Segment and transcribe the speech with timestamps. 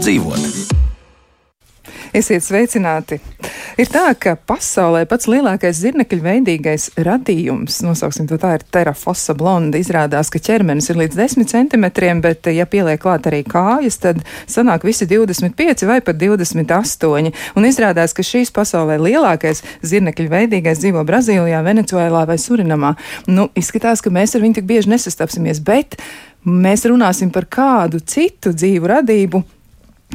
[0.00, 0.78] dzīvot.
[2.16, 3.20] Esiet sveicināti!
[3.78, 9.78] Ir tā, ka pasaulē pats lielākais zirnekļu veidīgais radījums, nosauksim to tā, ir terafosa blonda.
[9.80, 14.84] Izrādās, ka ķermenis ir līdz 10 centimetriem, bet, ja pieliek klāt arī kājas, tad sanāk
[14.88, 17.30] visi 25 vai pat 28.
[17.56, 22.96] Un izrādās, ka šīs pasaulē lielākais zirnekļu veidīgais dzīvo Brazīlijā, Venecuēlā vai Surinamā.
[23.30, 25.96] Nu, izskatās, ka mēs ar viņu tik bieži nesastapsimies, bet
[26.44, 29.44] mēs runāsim par kādu citu dzīvu radību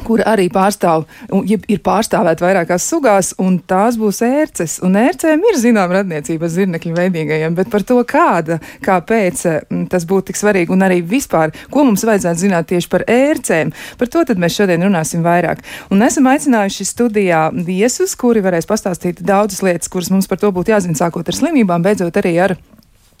[0.04, 1.06] kur arī pārstāv,
[1.48, 4.78] ja ir pārstāvēta vairākās sugās, un tās būs ērces.
[4.86, 10.30] Un ērcēm ir zināma radniecība zirnekļu veidīgajiem, bet par to, kāda, kāpēc mm, tas būtu
[10.30, 14.40] tik svarīgi, un arī vispār, ko mums vajadzētu zināt tieši par ērcēm, par to tad
[14.42, 15.64] mēs šodien runāsim vairāk.
[15.94, 20.74] Un esam aicinājuši studijā viesus, kuri varēs pastāstīt daudzas lietas, kuras mums par to būtu
[20.74, 22.58] jāzina, sākot ar slimībām, beidzot arī ar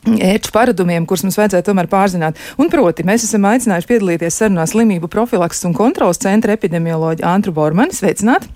[0.04, 2.38] ērču paradumiem, kurus mums vajadzētu tomēr pārzināt.
[2.60, 7.96] Un proti, mēs esam aicinājuši piedalīties sarunā slimību profilakses un kontrolas centra epidemioloģa Antru Bormani.
[7.96, 8.48] Sveicināt!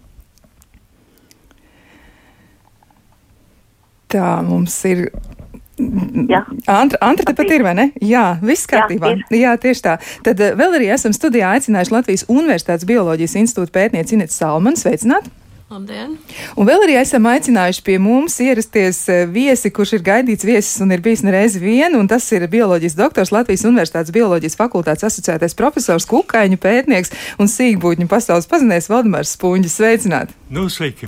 [4.10, 5.06] Tā mums ir
[6.28, 6.42] Jā.
[6.69, 7.86] Antra, Antra tepat ir, vai ne?
[8.04, 9.14] Jā, viss kārtībā.
[9.14, 9.94] Jā, Jā, tieši tā.
[10.27, 14.77] Tad eh, vēl arī esam studijā aicinājuši Latvijas Universitātes Bioloģijas institūta pētnieci Inetu Salmanu.
[14.77, 15.30] Sveicināt!
[15.70, 16.16] Labdien!
[16.58, 20.90] Un vēl arī esam aicinājuši pie mums ierasties eh, viesi, kurš ir gaidīts viesis un
[20.90, 26.10] ir bijis nereizi vien, un tas ir bioloģijas doktors Latvijas Universitātes bioloģijas fakultātes asociētais profesors
[26.10, 29.78] Kukaiņu pētnieks un sīkbūtņu pasaules pazinējs Valdemārs Spunģis.
[29.78, 30.39] Sveicināt!
[30.51, 31.06] Nu, sveiki!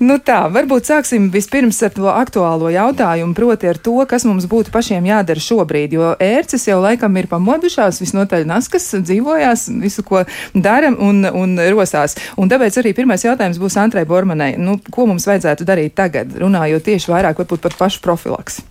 [0.00, 4.72] Nu tā, varbūt sāksim vispirms ar to aktuālo jautājumu, proti ar to, kas mums būtu
[4.72, 10.22] pašiem jādara šobrīd, jo ērces jau laikam ir pamodušās, visnotaļ naskas dzīvojās, visu, ko
[10.56, 12.16] daram un, un rosās.
[12.40, 16.88] Un tāpēc arī pirmais jautājums būs Antrai Bormanai, nu, ko mums vajadzētu darīt tagad, runājot
[16.88, 18.62] tieši vairāk par pašu profilaks?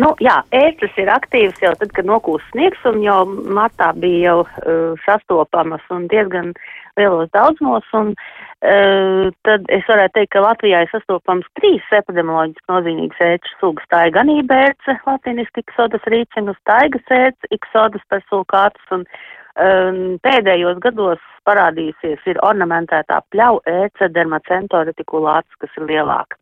[0.00, 4.38] Nu, jā, ērces ir aktīvas jau tad, kad nokūst sniegs, un jau martā bija jau
[4.46, 6.54] uh, sastopamas un diezgan
[6.96, 13.22] lielos daudzumos, un uh, tad es varētu teikt, ka Latvijā ir sastopams trīs epidemioloģiski nozīmīgas
[13.26, 13.88] ērču sugas.
[13.90, 21.22] Tā ir ganība ērce, latiniski iksodas rīcinus, taigas ērce, iksodas persulkātus un um, pēdējos gados
[21.48, 26.38] parādījusies ir ornamentētā pļau ēce dermacentoretikulāts, kas ir lielāka.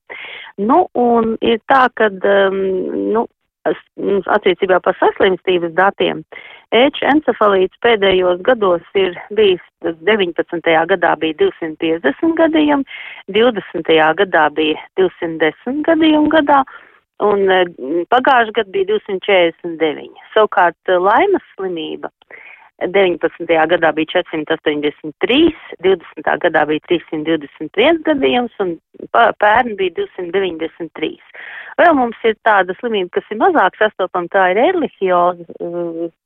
[0.60, 2.60] Nu, un ir tā, ka, um,
[3.16, 3.24] nu,
[3.68, 6.22] attiecībā par saslimstības datiem,
[6.72, 10.60] ēču encefalīts pēdējos gados ir bijis, 19.
[10.92, 12.84] gadā bija 250 gadījumi,
[13.36, 13.92] 20.
[14.22, 16.62] gadā bija 210 gadījumi gadā,
[17.20, 17.44] un
[18.12, 20.24] pagājušajā gadā bija 249.
[20.34, 22.12] Savukārt laimas slimība
[22.86, 23.46] 19.
[23.72, 25.52] gadā bija 483,
[25.84, 26.30] 20.
[26.44, 28.74] gadā bija 321 gadījums un
[29.12, 31.12] pērn bija 293.
[31.80, 35.46] Vēl mums ir tāda slimība, kas ir mazāk sastopama, tā ir erlihioza,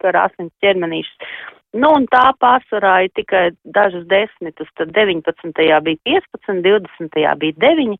[0.03, 1.31] kā uh, asins ķermenīšas.
[1.75, 5.55] Nu, un tā pārsvarā ir tikai dažus desmitus, tad 19.
[5.59, 7.23] bija 15, 20.
[7.43, 7.97] bija 9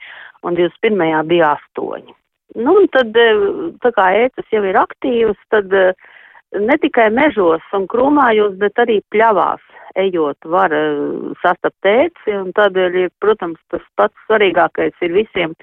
[0.47, 1.25] un 21.
[1.31, 2.15] bija 8.
[2.55, 6.13] Nu, un tad, uh, tā kā ētas jau ir aktīvas, tad uh,
[6.61, 9.63] ne tikai mežos un krūmājos, bet arī pļavās
[10.01, 15.55] ejot var uh, sastapt tēci, un tādēļ ir, protams, tas pats svarīgākais ir visiem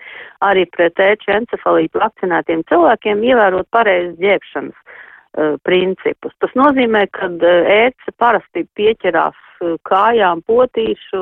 [0.45, 6.35] arī pret tēču encefalītu vakcinētiem cilvēkiem ievērot pareizi ģērbšanas uh, principus.
[6.43, 9.39] Tas nozīmē, ka uh, ēce parasti pieķerās
[9.85, 11.19] kājām potīšu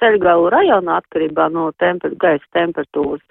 [0.00, 3.24] ceļgalu rajonā atkarībā no temper gaisa temperatūras.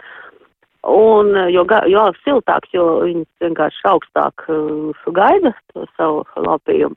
[0.84, 6.96] Un, eh, jo, jo siltāks, jo viņas vienkārši augstāk uh, gaida to savu lapījumu.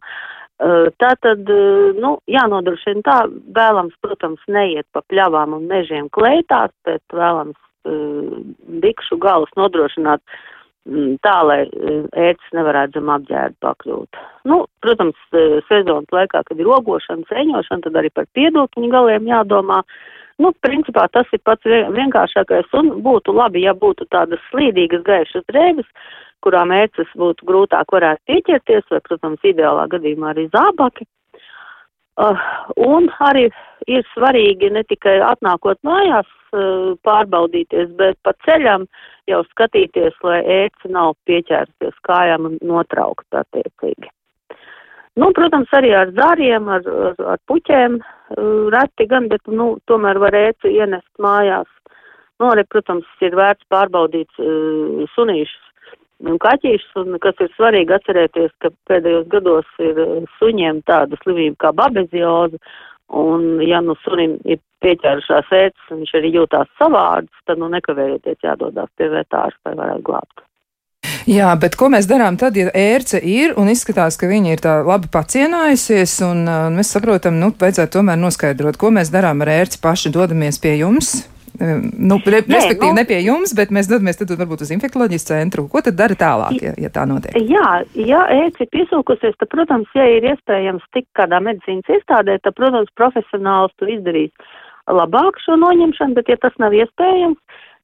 [0.60, 3.16] Uh, tā tad, uh, nu, jānodrošina tā,
[3.56, 8.36] vēlams, protams, neiet pa pļavām un mežiem klētās, bet vēlams uh,
[8.84, 10.20] bikšu galus nodrošināt
[10.84, 11.62] mm, tā, lai
[12.12, 14.22] ērts nevarētu zem apģērba pakļūt.
[14.52, 15.16] Nu, protams,
[15.72, 19.80] sezonas laikā, kad ir ogošana, sēņošana, tad arī par piedotņu galiem jādomā.
[19.80, 25.44] Uh, Nu, principā tas ir pats vienkāršākais un būtu labi, ja būtu tādas slīdīgas gaišas
[25.50, 25.88] drēbes,
[26.44, 31.06] kurām ēces būtu grūtāk varētu pieķerties, vai, protams, ideālā gadījumā arī zābaki.
[32.20, 32.40] Uh,
[32.76, 33.46] un arī
[33.88, 38.84] ir svarīgi ne tikai atnākot mājās uh, pārbaudīties, bet pa ceļam
[39.30, 44.10] jau skatīties, lai ēce nav pieķērsies kājām un notraukt attiecīgi.
[45.18, 47.98] Nu, protams, arī ar zāriem, ar, ar, ar puķēm
[48.70, 51.66] reti gan, bet, nu, tomēr var ēci ienest mājās.
[52.40, 55.66] Nu, arī, protams, ir vērts pārbaudīt uh, sunīšus
[56.28, 60.00] un kaķīšus, un kas ir svarīgi atcerēties, ka pēdējos gados ir
[60.38, 62.60] suņiem tāda slimība kā babezioza,
[63.16, 68.44] un ja nu sunim ir pieķērušās ēcis, un viņš arī jūtās savāds, tad, nu, nekavējoties
[68.44, 70.44] jādodās pie vetārs, lai varētu glābt.
[71.30, 74.72] Jā, bet ko mēs darām tad, ja ērce ir un izskatās, ka viņa ir tā
[74.82, 79.78] labi pacienājusies, un, un mēs saprotam, nu, vajadzētu tomēr noskaidrot, ko mēs darām ar ērci
[79.84, 81.12] paši dodamies pie jums?
[81.60, 85.26] Nu, re, Nē, respektīvi, nu, ne pie jums, bet mēs dodamies tad varbūt uz infektuoloģijas
[85.28, 85.66] centru.
[85.70, 87.36] Ko tad dara tālāk, ja, ja tā notiek?
[87.36, 87.68] Jā,
[88.00, 92.90] ja ēci ir piesūkusies, tad, protams, ja ir iespējams tikt kādā medicīnas iestādē, tad, protams,
[92.98, 94.32] profesionāls to izdarīs
[94.90, 97.38] labāk šo noņemšanu, bet ja tas nav iespējams,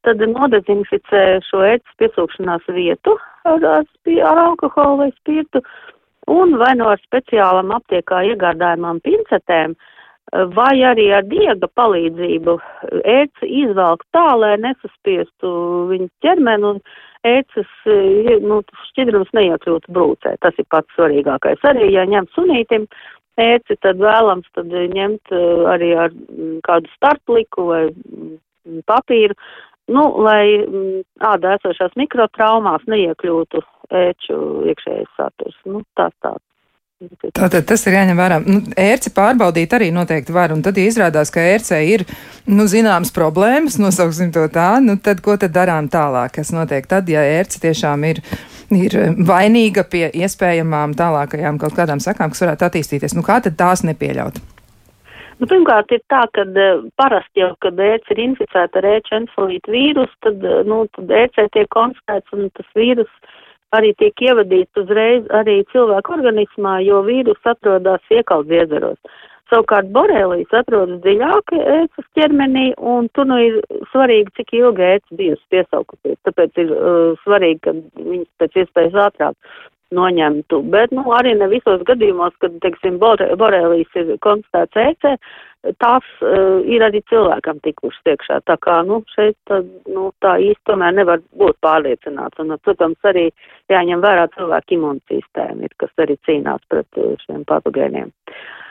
[0.06, 3.14] tad nodezinficē šo ēcas piesūkšanās vietu
[3.52, 5.62] ar, ar, alkoholu vai spirtu
[6.30, 9.76] un vai no ar speciālam aptiekā iegādājumām pincetēm
[10.56, 12.56] vai arī ar diega palīdzību
[13.06, 15.50] ēci izvelk tā, lai nesaspiestu
[15.92, 16.80] viņas ķermeni un
[17.26, 17.70] ēces,
[18.42, 18.60] nu,
[18.90, 20.36] šķidrums neiekļūtu brūcē.
[20.42, 21.62] Tas ir pats svarīgākais.
[21.70, 22.88] Arī, ja ņem sunītim
[23.40, 25.34] ēci, tad vēlams tad ņemt
[25.72, 26.14] arī ar
[26.66, 27.82] kādu starpliku vai
[28.90, 29.36] papīru,
[29.92, 31.04] nu, lai mm,
[31.34, 33.62] ādā esošās mikrotraumās neiekļūtu
[33.94, 34.42] ēču
[34.72, 35.58] iekšējais saturs.
[35.68, 36.42] Nu, tāds tāds.
[37.36, 38.36] Tātad tas ir jāņem vērā.
[38.40, 42.06] Nu, ērci pārbaudīt arī noteikti var, un tad, ja izrādās, ka ērcē ir,
[42.48, 46.38] nu, zināmas problēmas, nosauksim to tā, nu, tad ko tad darām tālāk?
[46.38, 48.22] Kas notiek tad, ja ērci tiešām ir,
[48.72, 48.96] ir
[49.28, 53.18] vainīga pie iespējamām tālākajām kaut kādām sakām, kas varētu attīstīties?
[53.18, 54.40] Nu, kā tad tās nepieļaut?
[55.36, 59.74] Nu, pirmkārt, ir tā, ka uh, parasti jau, kad ēce ir inficēta ar ēču encefalītu
[59.74, 63.12] vīrusu, tad, uh, nu, tad ēcē tiek konstatēts un tas vīrus
[63.76, 68.96] arī tiek ievadīts uzreiz arī cilvēku organismā, jo vīrus atrodas iekaldziedzaros.
[69.52, 73.60] Savukārt borelijas atrodas dziļāk ēcas ķermenī, un tur nu ir
[73.92, 76.16] svarīgi, cik ilgi ēca bijusi piesaukusies.
[76.26, 79.36] Tāpēc ir uh, svarīgi, ka viņas pēc iespējas ātrāk
[79.94, 80.62] noņemtu.
[80.72, 85.14] Bet, nu, arī ne visos gadījumos, kad, teiksim, borelijas ir konstatēts ēcē,
[85.82, 88.40] tās uh, ir arī cilvēkam tikušas iekšā.
[88.46, 92.38] Tā kā, nu, šeit, tā, nu, tā īsti tomēr nevar būt pārliecināts.
[92.42, 93.28] Un, protams, arī
[93.72, 98.12] jāņem vērā cilvēku imunsistēma, kas arī cīnās pret uh, šiem patogēniem.
[98.12, 98.65] Uh,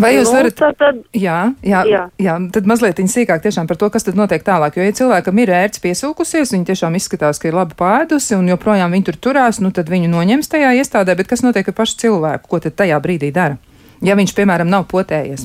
[0.00, 0.60] Vai jūs nu, varat?
[0.80, 2.02] Tad, jā, jā, jā.
[2.20, 4.78] jā, tad mazliet sīkāk par to, kas tad notiek tālāk.
[4.78, 8.92] Jo, ja cilvēkam ir ērts piesūkusies, viņi tiešām izskatās, ka ir labi pēdusi un joprojām
[8.96, 12.48] viņi tur turās, nu tad viņu noņems tajā iestādē, bet kas notiek ar pašu cilvēku?
[12.48, 13.58] Ko tad tajā brīdī dara?
[14.00, 15.44] Ja viņš, piemēram, nav potējies?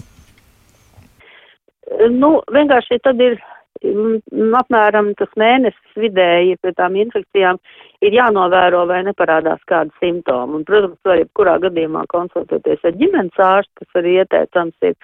[2.15, 3.36] Nu, vienkārši tad ir
[3.83, 7.60] apmēram tas mēnesis vidēji pie tām infekcijām
[8.06, 10.60] ir jānovēro, vai neparādās kādi simptomi.
[10.60, 14.95] Un, protams, var jebkurā gadījumā konsultēties ar ģimenes ārstu, kas arī ieteicams ir.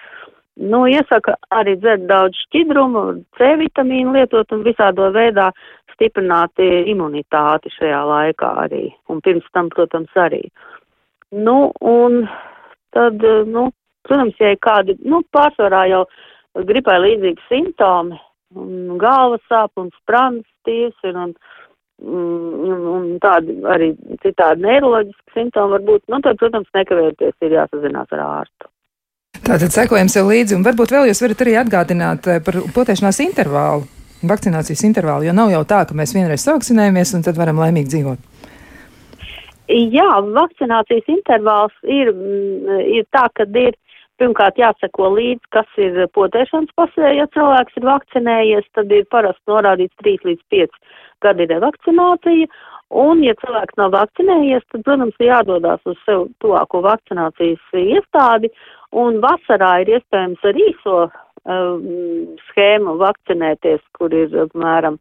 [0.56, 3.04] Nu, iesaka arī dzert daudz šķidrumu,
[3.38, 5.48] C vitamīnu lietot un visādo veidā
[5.94, 8.90] stiprināt imunitāti šajā laikā arī.
[9.08, 10.42] Un pirms tam, protams, arī.
[11.32, 12.26] Nu, un
[12.92, 13.70] tad, nu,
[14.04, 16.04] protams, ja ir kādi, nu, pārsvarā jau
[16.68, 18.20] gripai līdzīgi simptomi,
[18.58, 21.32] un galvas sāp un sprāns stīvs ir un,
[22.02, 23.92] un, un tādi arī
[24.24, 28.70] citādi neiroloģiski simptomi var būt, nu tad, protams, nekavēties ir jāsazinās ar ārstu.
[29.42, 33.88] Tātad sekojam sev līdzi, un varbūt vēl jūs varat arī atgādināt eh, par potēšanās intervālu,
[34.28, 38.28] vakcinācijas intervālu, jo nav jau tā, ka mēs vienreiz savakcinējamies un tad varam laimīgi dzīvot.
[39.72, 42.10] Jā, vakcinācijas intervāls ir,
[42.92, 43.76] ir tā, ka ir
[44.22, 47.08] Pirmkārt, jāseko līdzi, kas ir potēšanas pasē.
[47.16, 50.78] Ja cilvēks ir vakcinējies, tad ir parasti norādīts 3 līdz 5
[51.26, 52.46] gadi revakcinācija.
[53.02, 58.52] Un, ja cilvēks nav vakcinējies, tad, protams, ir jādodas uz sev tuvāko vakcinācijas iestādi.
[58.94, 61.84] Un vasarā ir iespējams ar īso um,
[62.46, 65.00] schēmu vakcinēties, kur ir apmēram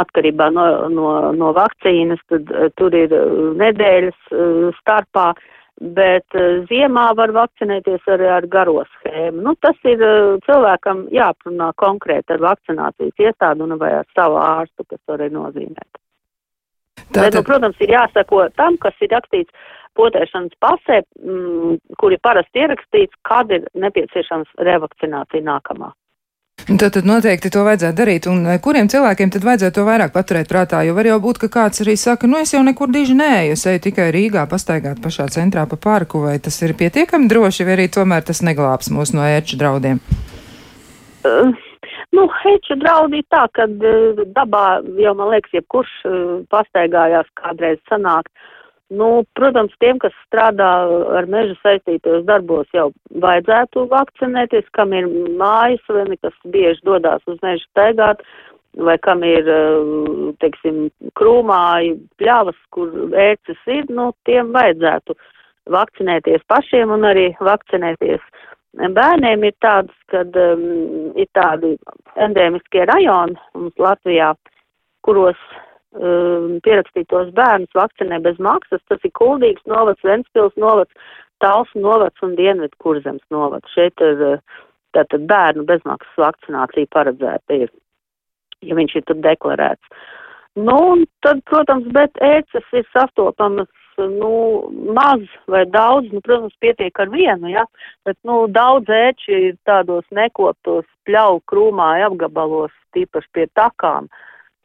[0.00, 5.32] atkarībā no, no, no vakcīnas, tad uh, tur ir uh, nedēļas uh, starpā.
[5.34, 5.50] Uh,
[5.96, 9.42] bet uh, ziemā var vakcinēties arī ar garo schēmu.
[9.46, 14.86] Nu, tas ir uh, cilvēkam jāprunā konkrēti ar vakcinācijas iestādu un vai ar savu ārstu,
[14.86, 15.86] kas to arī nozīmē.
[17.12, 17.18] Tātad...
[17.18, 22.62] Bet, nu, protams, ir jāsako tam, kas ir rakstīts potēšanas pasē, mm, kur ir parasti
[22.62, 25.92] ierakstīts, kad ir nepieciešams revakcinācija nākamā.
[26.66, 28.26] Tad, tad noteikti to vajadzētu darīt.
[28.30, 30.84] Un eh, kuriem cilvēkiem tad vajadzētu to vairāk paturēt prātā?
[30.86, 33.66] Jo var jau būt, ka kāds arī saka, nu es jau nekur diži nē, es
[33.66, 37.88] eju tikai Rīgā pastaigāt pašā centrā pa parku, vai tas ir pietiekami droši, vai arī
[37.90, 40.00] tomēr tas neglābs mūs no ērču draudiem?
[41.26, 41.52] Uh.
[42.12, 46.16] Nu, heču draudi tā, ka uh, dabā jau, man liekas, jebkurš uh,
[46.52, 48.28] pastaigājās kādreiz sanākt.
[48.28, 48.51] Uh,
[48.92, 50.68] Nu, protams, tiem, kas strādā
[51.16, 52.90] ar mežu saistītos darbos, jau
[53.24, 55.08] vajadzētu vakcinēties, kam ir
[55.40, 58.20] mājas vai kas bieži dodās uz mežu staigāt,
[58.76, 65.16] vai kam ir, eh, teiksim, krūmāji, pļavas, kur ērces ir, nu, tiem vajadzētu
[65.72, 68.20] vakcinēties pašiem un arī vakcinēties.
[68.72, 71.74] Bērniem ir tāds, kad um, ir tādi
[72.16, 74.32] endēmiskie rajoni mums Latvijā,
[75.04, 75.36] kuros
[75.98, 78.82] um, pierakstītos bērnus vakcinē bez maksas.
[78.88, 80.92] Tas ir Kuldīgs novads, Ventspils novads,
[81.42, 83.70] Talsu novads un Dienvidu kurzems novads.
[83.74, 84.40] Šeit ir uh,
[84.96, 87.70] tātad bērnu bezmaksas vakcinācija paredzēta ir,
[88.62, 90.02] ja viņš ir tur deklarēts.
[90.60, 96.98] Nu, un tad, protams, bet ēces ir sastopamas nu, maz vai daudz, nu, protams, pietiek
[97.00, 97.64] ar vienu, ja,
[98.06, 104.08] bet, nu, daudz ēči ir tādos nekoptos pļauju krūmāju apgabalos, tīpaši pie takām.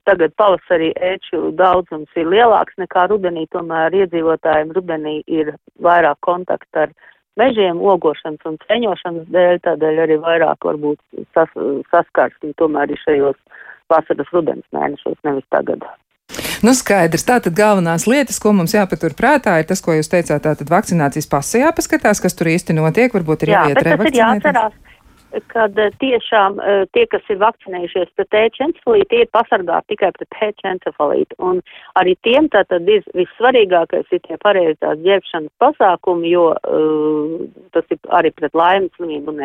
[0.08, 5.52] Tagad pavasarī ēču daudzums ir lielāks nekā rudenī, tomēr iedzīvotājiem rudenī ir
[5.84, 6.96] vairāk kontakta ar
[7.38, 11.00] mežiem, ogošanas un ceņošanas dēļ, tādēļ arī vairāk varbūt
[11.36, 11.52] sas,
[11.92, 13.38] saskarsmi tomēr ir šajos
[13.92, 15.84] vasaras rudens mēnešos, nevis tagad.
[16.66, 17.24] Nu, skaidrs.
[17.28, 21.62] Tātad galvenās lietas, ko mums jāpatur prātā, ir tas, ko jūs teicāt, tātad vakcinācijas pasē
[21.68, 24.87] jāpaskatās, kas tur īsti notiek, varbūt ir jāiet revakcinēties.
[25.52, 30.40] Kad eh, tiešām eh, tie, kas ir vakcinējušies pret ēčencefalītu, tie ir pasargāti tikai pret
[30.48, 31.38] ēčencefalītu.
[31.44, 31.60] Un
[32.00, 38.32] arī tiem tātad ir vissvarīgākais ir tie pareizās ģērbšanas pasākumi, jo uh, tas ir arī
[38.40, 39.44] pret laimes slimību un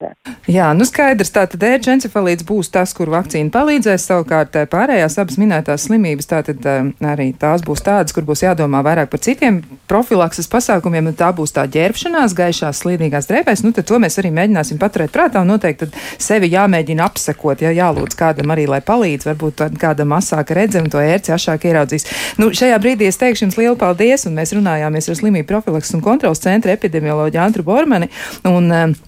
[0.00, 0.36] erlikjozu.
[0.50, 5.86] Jā, nu skaidrs, tātad ērģencefalīts būs tas, kur vakcīna palīdzēs, savukārt eh, pārējās abas minētās
[5.86, 11.10] slimības, tātad eh, arī tās būs tādas, kur būs jādomā vairāk par citiem profilakses pasākumiem,
[11.12, 15.12] un tā būs tā ģērbšanās gaišās slīdīgās drēbēs, nu tad to mēs arī mēģināsim paturēt
[15.14, 20.16] prātā un noteikti tad sevi jāmēģina apsekot, ja jālūdz kādam arī, lai palīdz, varbūt kādam
[20.16, 22.08] asāka redzam, to ērci ašāk ieraudzīs.
[22.40, 26.04] Nu, šajā brīdī es teikšu jums lielu paldies, un mēs runājāmies ar slimību profilakses un
[26.04, 28.10] kontrolas centra epidemioloģiju Antru Bormani.
[28.48, 28.98] Un, eh,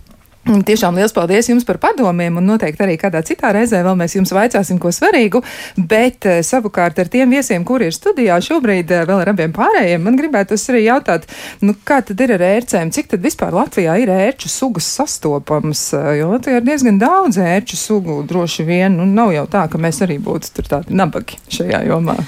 [0.43, 4.33] Tiešām liels paldies jums par padomiem, un noteikti arī kādā citā reizē vēl mēs jums
[4.35, 5.39] vaicāsim ko svarīgu,
[5.79, 10.03] bet eh, savukārt ar tiem viesiem, kuri ir studijā šobrīd eh, vēl ar abiem pārējiem,
[10.03, 11.29] man gribētu arī jautāt,
[11.63, 16.11] nu kā tad ir ar ērcēm, cik tad vispār Latvijā ir ērču sugas sastopamas, eh,
[16.19, 20.03] jo Latvijā ir diezgan daudz ērču sugu droši vien, un nav jau tā, ka mēs
[20.03, 22.19] arī būtu tur tādi nabagi šajā jomā.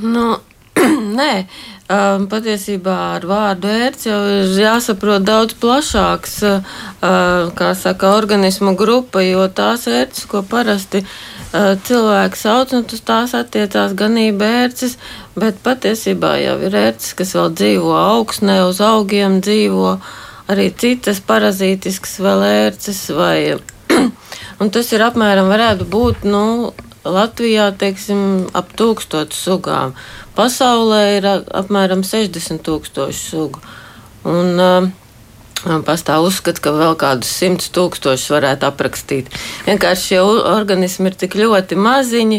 [0.00, 0.30] Nu,
[1.20, 1.32] Nē,
[1.90, 6.78] um, patiesībā ar vārdu ērts jau ir jāsaprot daudz plašāks, uh,
[7.58, 13.96] kā saka, organismu grupa, jo tās ērts, ko parasti uh, cilvēki sauc, nu, tās attiecās
[13.98, 14.96] ganība ērces,
[15.38, 19.96] bet patiesībā jau ir ērces, kas vēl dzīvo augsnē, uz augiem dzīvo,
[20.50, 23.58] arī citas parazītiskas vēl ērces vai.
[24.60, 26.44] Un tas ir apmēram varētu būt, nu,
[27.00, 29.94] Latvijā, teiksim, ap tūkstošu sugām.
[30.40, 33.60] Pasaulē ir apmēram 60 tūkstoši sugu.
[34.24, 34.88] Un, uh,
[35.84, 39.28] Pastāv uzskats, ka vēl kādus simtus tūkstošus varētu aprakstīt.
[39.66, 42.38] Vienkārši šie organismi ir tik ļoti maziņi,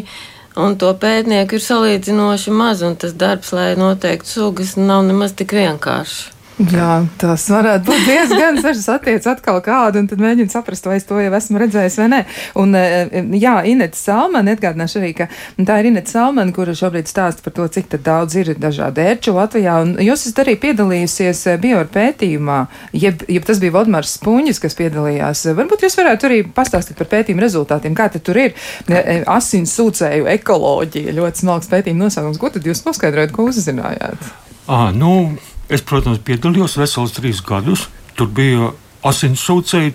[0.58, 5.54] un to pētnieku ir salīdzinoši maz, un tas darbs, lai noteiktu sugas, nav nemaz tik
[5.54, 6.32] vienkāršs.
[6.60, 11.08] Jā, tas varētu būt diezgan saržas attiec atkal kādu, un tad mēģinu saprast, vai es
[11.08, 12.20] to jau esmu redzējis vai nē.
[12.60, 17.46] Un, e, jā, Ineta Salmana, atgādināšu arī, ka tā ir Ineta Salmana, kura šobrīd stāsta
[17.46, 21.90] par to, cik daudz ir dažādi ērču Latvijā, un jūs esat arī piedalījusies e, bioar
[21.94, 22.60] pētījumā,
[23.00, 25.48] jeb, jeb tas bija Vodmārs Spunģis, kas piedalījās.
[25.58, 28.54] Varbūt jūs varētu arī pastāstīt par pētījumu rezultātiem, kā tad tur ir
[28.92, 32.42] e, asins sūcēju ekoloģija, ļoti smalks pētījuma nosaukums.
[32.42, 34.30] Ko tad jūs noskaidrojat, ko uzzinājāt?
[34.72, 35.34] À, nu,
[35.72, 37.86] Es, protams, piedalījos vesels trīs gadus.
[38.20, 38.74] Tur bija
[39.08, 39.94] asinsūcēji,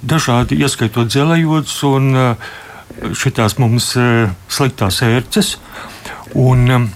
[0.00, 2.46] dažādi, ieskaitot dzelējot, un eh,
[3.12, 5.56] šitās mums eh, sliktās ērces.
[6.32, 6.86] Un, eh,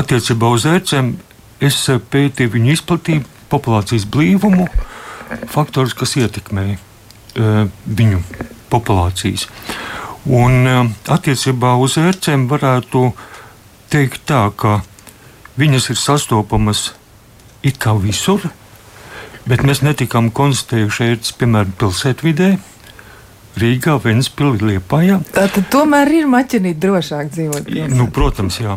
[0.00, 1.12] attiecībā uz ērcēm
[1.60, 4.68] es pētīju viņu izplatību, populācijas blīvumu,
[5.48, 6.66] faktorus, kas ietekmē
[7.36, 8.18] viņu
[8.68, 9.46] populācijas.
[10.28, 10.68] Un
[11.08, 13.02] attiecībā uz ērcēm varētu
[13.88, 14.82] teikt tā, ka
[15.60, 16.84] viņas ir sastopamas
[17.62, 18.48] it kā visur,
[19.48, 22.56] bet mēs netikām konstatējuši ērts, piemēram, pilsētvidē.
[23.58, 25.16] Rīgā, Vēnspilsē, Liepājā.
[25.34, 27.64] Tātad tomēr ir maķinīt drošāk dzīvot.
[27.66, 27.96] Pilsēt.
[27.96, 28.76] Nu, protams, jā.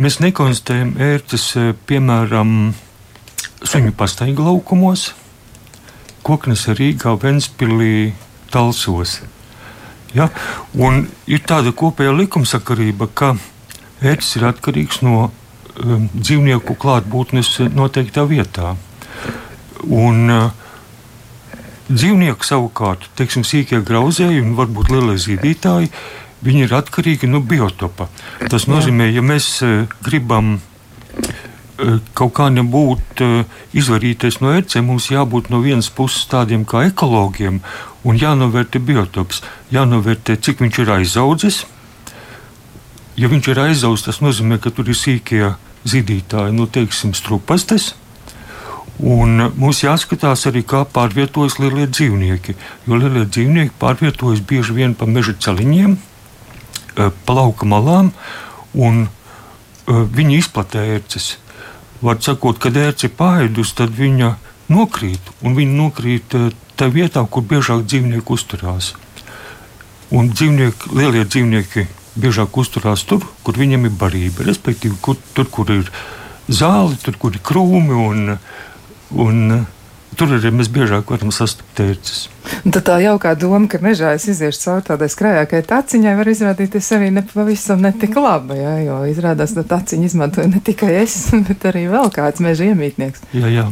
[0.00, 2.72] Mēs nekonstatējam ērtas, eh, piemēram,
[3.62, 5.12] suņu pastaigu laukumos,
[6.22, 8.12] koknes Rīgā, Vēnspilsē,
[8.50, 9.20] Talsos.
[10.14, 10.30] Ja?
[10.74, 13.36] Un ir tāda kopēja likumsakarība, ka
[14.02, 15.30] ērts ir atkarīgs no
[15.74, 18.74] dzīvnieku klātbūtnes noteiktā vietā.
[19.84, 20.52] Un, uh,
[21.84, 25.90] Dzīvnieki savukārt, teiksim, sīkie grauzēji un varbūt lielie zīdītāji,
[26.40, 28.06] viņi ir atkarīgi no biotopa.
[28.48, 33.20] Tas nozīmē, ja mēs uh, gribam uh, kaut kā nebūt
[33.76, 37.60] izvarīties no ērcēm, mums jābūt no vienas puses tādiem kā ekologiem
[38.08, 39.42] un jānovērtē biotops,
[39.74, 41.64] jānovērtē, cik viņš ir aizaudzis,
[43.14, 45.52] Ja viņš ir aizaugs, tas nozīmē, ka tur ir sīkie
[45.86, 47.92] zīdītāji, nu, teiksim, strupastes.
[48.98, 52.56] Un mums jāskatās arī, kā pārvietojas lielie dzīvnieki.
[52.88, 58.10] Jo lielie dzīvnieki pārvietojas bieži vien pa meža celiņiem, eh, pa lauka malām,
[58.74, 61.36] un uh, viņi izplatē ērces.
[62.02, 64.34] Var sakot, kad ērce ir pāēdus, tad viņa
[64.74, 66.34] nokrīt, un viņa nokrīt
[66.74, 68.94] tā vietā, kur biežāk dzīvnieki uzturās.
[70.10, 71.86] Un dzīvnieki, lielie dzīvnieki
[72.20, 74.46] biežāk uzturās tur, kur viņiem ir barība.
[74.48, 75.90] Respektīvi, kur, tur, kur ir
[76.48, 78.02] zāle, tur, kur ir krūmi.
[78.08, 78.36] Un,
[79.24, 79.64] un,
[80.14, 82.28] Tur arī mēs biežāk varam sastapt tērces.
[82.62, 87.08] Tad tā jaukā doma, ka mežā es iziešu cauri tādai skrējākai taciņai, var izrādīties arī
[87.14, 91.16] ne pavisam netik laba, jā, jo izrādās, ka taciņu izmantoju ne tikai es,
[91.48, 93.26] bet arī vēl kāds meža iemītnieks.
[93.34, 93.66] Jā, jā.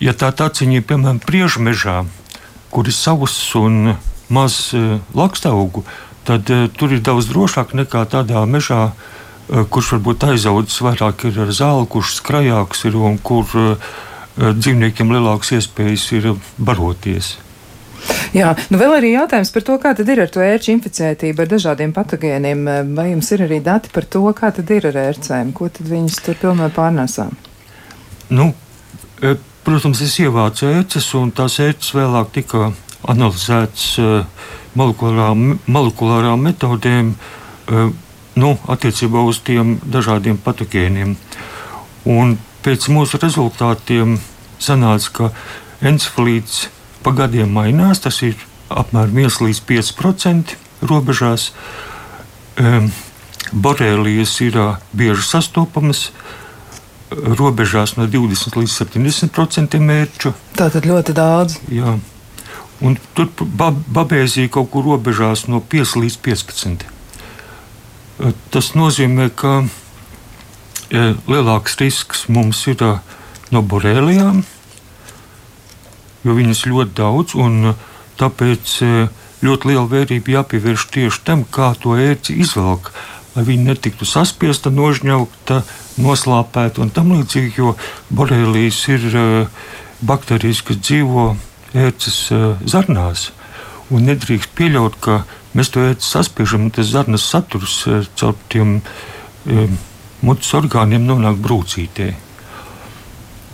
[0.00, 1.98] Ja tā taciņa ir, piemēram, priežu mežā,
[2.72, 3.96] kur ir savus un
[4.32, 4.70] maz
[5.12, 5.84] lakstaugu,
[6.28, 8.92] tad tur ir daudz drošāk nekā tādā mežā,
[9.48, 13.48] kurš varbūt aizaudzis vairāk ar zāli, kurš skrajāks ir un kur
[14.40, 17.34] Eh, dzīvniekiem lielākas iespējas ir baroties.
[18.32, 21.50] Jā, nu vēl arī jautājums par to, kā tad ir ar to ērču inficētību ar
[21.50, 22.62] dažādiem patogēniem.
[22.68, 25.52] Eh, vai jums ir arī dati par to, kā tad ir ar ērcēm?
[25.52, 27.26] Ko tad viņas tur pilnībā pārnēsā?
[28.30, 28.54] Nu,
[29.20, 32.72] eh, protams, es ievācu ērces, un tās ērces vēlāk tika
[33.08, 33.86] analizētas
[34.76, 37.14] molekulārām, molekulārām metodēm,
[38.40, 41.16] nu, attiecībā uz tiem dažādiem patogēniem.
[42.10, 44.18] Un pēc mūsu rezultātiem
[44.60, 45.30] sanāca, ka
[45.80, 46.68] encefalīts
[47.04, 48.02] pa gadiem mainās.
[48.04, 48.36] Tas ir
[48.68, 50.56] apmēram 1 līdz 5%
[50.90, 51.50] robežās.
[52.60, 52.90] Um,
[53.50, 56.10] Borelijas ir uh, bieži sastopamas
[57.10, 60.32] robežās no 20 līdz 70% mērķu.
[60.54, 61.56] Tā tad ļoti daudz.
[61.72, 61.96] Jā.
[62.80, 63.28] Un tur
[63.92, 66.86] babēzija kaut kur robežās no 5 līdz 15.
[68.52, 69.64] Tas nozīmē, ka
[70.90, 72.82] lielāks risks mums ir
[73.50, 74.42] no borēlijām,
[76.24, 77.74] jo viņas ļoti daudz, un
[78.20, 78.74] tāpēc
[79.44, 82.92] ļoti liela vērība jāpievērš tieši tam, kā to ērci izvelk,
[83.36, 85.62] lai viņi netiktu saspiesta, nožņaukta,
[86.00, 87.76] noslāpēta un tam līdzīgi, jo
[88.12, 89.06] borēlijas ir
[90.04, 91.30] baktērijas, kas dzīvo
[91.74, 92.18] ērces
[92.70, 93.30] zarnās,
[93.90, 95.22] un nedrīkst pieļaut, ka
[95.54, 97.82] mēs to ērci saspiežam, un tas zarnas saturs
[98.18, 98.80] caur tiem
[100.22, 102.12] mutes orgāniem nonāk brūcītē.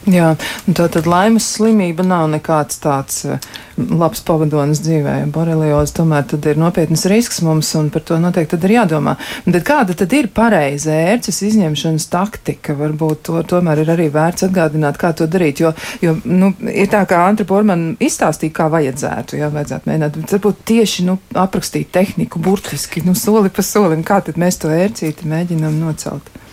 [0.06, 0.36] Jā,
[0.70, 3.40] tā tad laimes slimība nav nekāds tāds uh,
[3.76, 5.14] labs pavadonis dzīvē.
[5.34, 9.16] Borelioze tomēr ir nopietns risks mums, un par to noteikti ir jādomā.
[9.42, 12.76] Un tad kāda tad ir pareiza ērces izņemšanas taktika?
[12.78, 17.02] Varbūt to tomēr ir arī vērts atgādināt, kā to darīt, jo, jo nu, ir tā,
[17.10, 22.38] kā Antra Borman izstāstīja, kā vajadzētu, jā, vajadzētu mēģināt, bet varbūt tieši, nu, aprakstīt tehniku
[22.38, 26.45] burtiski, nu, soli pa solim, kā tad mēs to ērcīti mēģinam nocelt.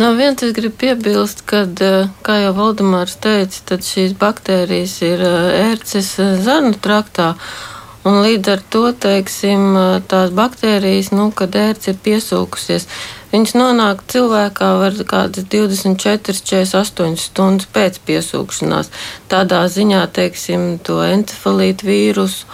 [0.00, 5.20] No viens es gribu piebilst, ka, eh, kā jau Valdemārs teica, tad šīs baktērijas ir
[5.20, 7.34] eh, ērces eh, zarnu traktā.
[8.08, 9.76] Un līdz ar to, teiksim,
[10.08, 12.86] tās baktērijas, nu, kad ērce ir piesūkusies,
[13.34, 18.88] viņas nonāk cilvēkā var kādas 24, 48 stundas pēc piesūkšanās.
[19.28, 22.48] Tādā ziņā, teiksim, to encefalītu vīrusu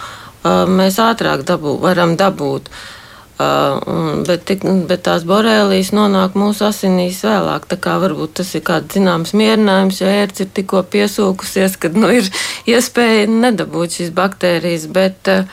[0.67, 2.67] mēs ātrāk dabū, varam dabūt.
[2.67, 2.96] Uh,
[3.37, 4.49] Uh, bet,
[4.89, 7.67] bet tās borelijas nonāk mūsu asinīs vēlāk.
[7.69, 12.09] Tā kā varbūt tas ir kāds zināms mierinājums, jo ērts ir tikko piesūkusies, kad nu,
[12.17, 12.31] ir
[12.65, 14.87] iespēja nedabūt šīs baktērijas.
[14.89, 15.45] Bet uh,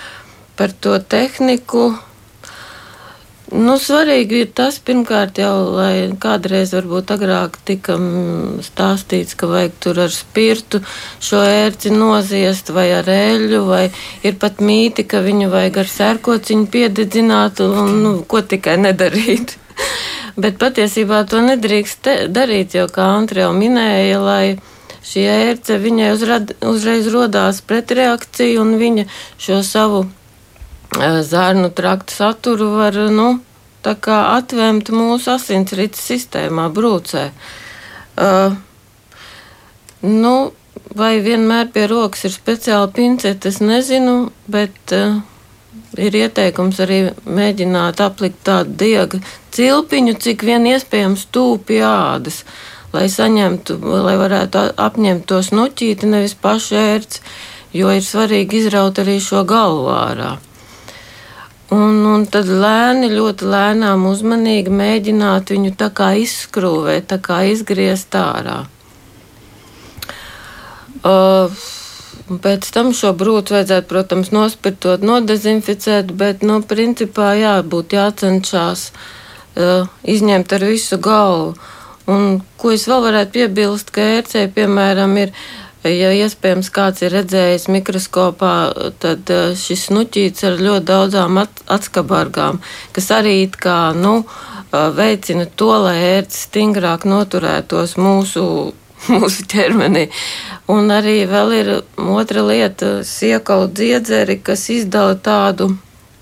[0.56, 1.90] par to tehniku
[3.54, 9.76] Nu, svarīgi ir tas, pirmkārt, jau, lai kādreiz, varbūt agrāk tika mm, stāstīts, ka vajag
[9.84, 10.80] tur ar spirtu
[11.22, 13.84] šo ērci noziest vai ar eļļu, vai
[14.26, 19.54] ir pat mīti, ka viņu vajag ar sērkociņu piededzināt un nu, ko tikai nedarīt.
[20.42, 24.56] Bet patiesībā to nedrīkst darīt, jo, kā Antra jau minēja, lai
[25.06, 29.06] šī ērce viņai uzrad, uzreiz rodās pretreakcija un viņa
[29.38, 30.04] šo savu
[30.94, 33.40] zārnu traktu saturu var nu,
[33.84, 37.30] atvēmt mūsu asinsrites sistēmā, brūcē.
[38.14, 38.54] Uh,
[40.02, 40.52] nu,
[40.94, 45.18] vai vienmēr pie rokas ir speciāla pincete, es nezinu, bet uh,
[45.98, 49.20] ir ieteikums arī mēģināt aplikt tādu diegu
[49.54, 52.44] cilpiņu, cik vien iespējams tūpi ādas,
[52.94, 57.22] lai saņemtu, lai varētu apņemt to snuķīti, nevis pašu ērci,
[57.74, 60.36] jo ir svarīgi izraut arī šo galvu ārā.
[61.72, 68.12] Un, un tad lēni, ļoti lēnām, uzmanīgi mēģināt viņu tā kā izskrūvēt, tā kā izgriezt
[68.20, 68.58] ārā.
[71.04, 71.48] Uh,
[72.44, 79.88] pēc tam šo brūci vajadzētu, protams, nospirtot, nodezinficēt, bet, nu, principā, jā, būtu jācenšas uh,
[80.04, 81.54] izņemt ar visu galvu.
[82.04, 87.12] Un, ko es vēl varētu piebilst, ka ērcē, piemēram, ir uh, Ja iespējams kāds ir
[87.12, 88.54] redzējis mikroskopā,
[89.02, 92.62] tad eh, šis snuķīts ar ļoti daudzām atskabargām,
[92.96, 94.22] kas arī it kā, nu,
[94.72, 98.44] veicina to, lai ērts stingrāk noturētos mūsu,
[99.12, 100.08] mūsu ķermenī.
[100.72, 105.74] Un arī vēl ir otra lieta- siekalu dziedzeri, kas izdala tādu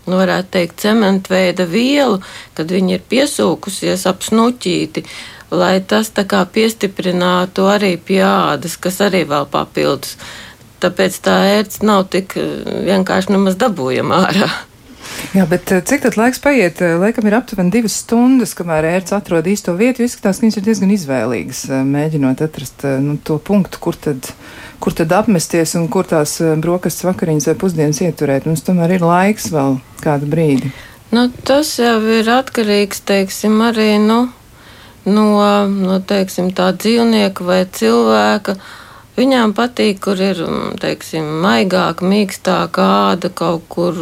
[0.07, 2.19] nu, varētu teikt, cementveida vielu,
[2.59, 5.05] kad viņi ir piesūkusies ap snuķīti,
[5.53, 10.17] lai tas tā kā piestiprinātu arī pie ādas, kas arī vēl papildus.
[10.83, 14.51] Tāpēc tā ērts nav tik vienkārši nemaz dabūjama ārā.
[15.33, 16.81] Jā, bet eh, cik tad laiks paiet?
[16.85, 20.05] Eh, laikam ir aptuveni divas stundas, kamēr ērts atrod īsto vietu.
[20.05, 24.29] Izskatās, ka viņas ir diezgan izvēlīgas, eh, mēģinot atrast nu, to punktu, kur tad,
[24.83, 28.49] kur tad apmesties un kur tās brokastis vakariņas vai pusdienas ieturēt.
[28.49, 30.73] Mums tomēr ir laiks vēl kādu brīdi.
[31.13, 34.25] Nu, tas jau ir atkarīgs, teiksim, arī nu,
[35.05, 35.27] no,
[35.67, 38.57] no teiksim, tā dzīvnieka vai cilvēka.
[39.17, 40.39] Viņām patīk, kur ir
[40.81, 43.99] teiksim, maigāka, mīkstāka āda kaut kur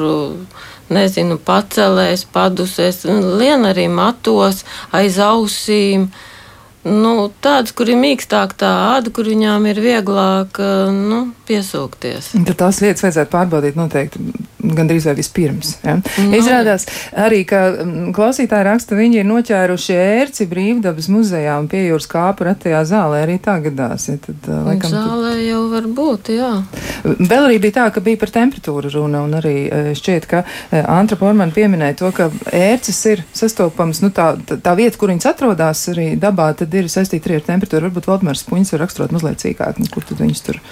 [0.91, 3.05] nezinu, pacelēs, padusēs,
[3.41, 6.11] lien arī matos, aiz ausīm.
[6.85, 10.63] Nu, tādas, kur ir mīkstāk tā āda, kur viņām ir vieglāk
[10.95, 12.33] nu, piesūkties.
[12.39, 15.73] Tad tās vietas vajadzētu pārbaudīt noteikti gandrīz vai vispirms.
[15.85, 15.97] Ja?
[15.99, 16.37] No.
[16.37, 16.87] Izrādās
[17.17, 17.61] arī, ka
[18.17, 23.39] klausītāji raksta, viņi ir noķēruši ērci brīvdabas muzejā un pie jūras kāpu retajā zālē arī
[23.43, 24.09] tā gadās.
[24.11, 24.19] Ja?
[24.27, 25.43] Tad, laikam, zālē tad...
[25.47, 26.53] jau var būt, jā.
[27.05, 29.57] Vēl arī bija tā, ka bija par temperatūru runa un arī
[29.97, 30.45] šķiet, ka
[30.83, 35.87] Antra Porman pieminēja to, ka ērces ir sastopams, nu tā, tā, vieta, kur viņas atrodas
[35.95, 37.89] arī dabā, tad ir saistīta arī ar temperatūru.
[37.89, 40.65] Varbūt Valdmārs Puņs var raksturot mazliet cīkāk, nu, kur tad viņas tur ir.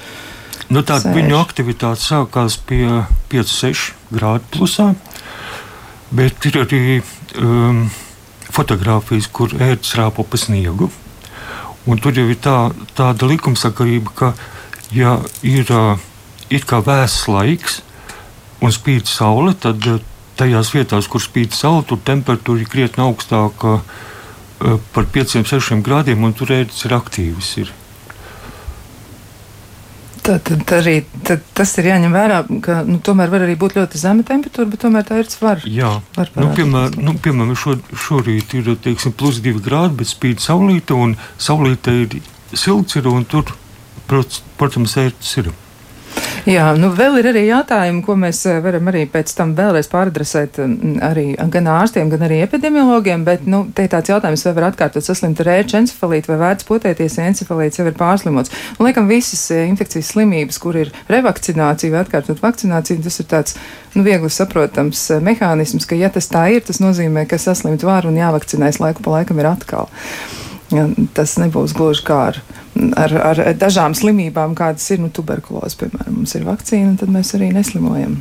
[0.69, 2.85] Nu, tā viņu aktivitāte sākās pie
[3.33, 4.91] 5-6 grādu plusā,
[6.13, 6.81] bet ir arī
[7.41, 7.87] um,
[8.53, 10.91] fotografijas, kur ērts rāpo pa sniegu.
[11.89, 12.59] Un tur jau ir tā,
[12.99, 14.31] tāda likumsakarība, ka,
[14.93, 15.97] ja ir, uh,
[16.53, 17.81] ir kā vēss laiks
[18.61, 20.05] un spīd saule, tad uh,
[20.37, 26.37] tajās vietās, kur spīd saule, tur temperatūra ir krietni augstāka uh, par 5-6 grādiem, un
[26.37, 27.57] tur ērts ir aktīvs.
[27.65, 27.73] Ir.
[30.29, 34.01] Tad, tad arī tad tas ir jāņem vērā, ka nu, tomēr var arī būt ļoti
[34.01, 35.63] zema temperatūra, bet tomēr tā ir var.
[35.65, 40.45] Jā, var nu, piemēram, nu, piemēram šo, šorīt ir teiksim, plus 2 grādi, bet spīd
[40.45, 42.19] saulīte, un saulīte ir
[42.53, 43.55] silts, ir, un tur,
[44.09, 45.49] protams, ērts ir.
[46.49, 50.61] Jā, nu vēl ir arī jautājumi, ko mēs eh, varam arī pēc tam vēlreiz pāradresēt
[51.05, 55.05] arī gan ārstiem, gan arī epidemiologiem, bet, nu, te ir tāds jautājums, vai var atkārtot
[55.05, 58.55] saslimt ar ērču encefalītu vai vērts potēties, ja encefalīts jau ir pārslimots.
[58.79, 63.59] Un, liekam, visas eh, infekcijas slimības, kur ir revakcinācija vai atkārtot vakcinācija, tas ir tāds,
[63.97, 68.09] nu, viegli saprotams eh, mehānisms, ka, ja tas tā ir, tas nozīmē, ka saslimt var
[68.09, 69.93] un jāvakcinēs laiku pa laikam ir atkal.
[70.69, 70.85] Ja,
[71.17, 72.43] tas nebūs gluži kā ar
[72.97, 77.53] ar, ar dažām slimībām, kādas ir nu, tuberkuloze, piemēram, mums ir vakcīna, tad mēs arī
[77.55, 78.19] neslimojam.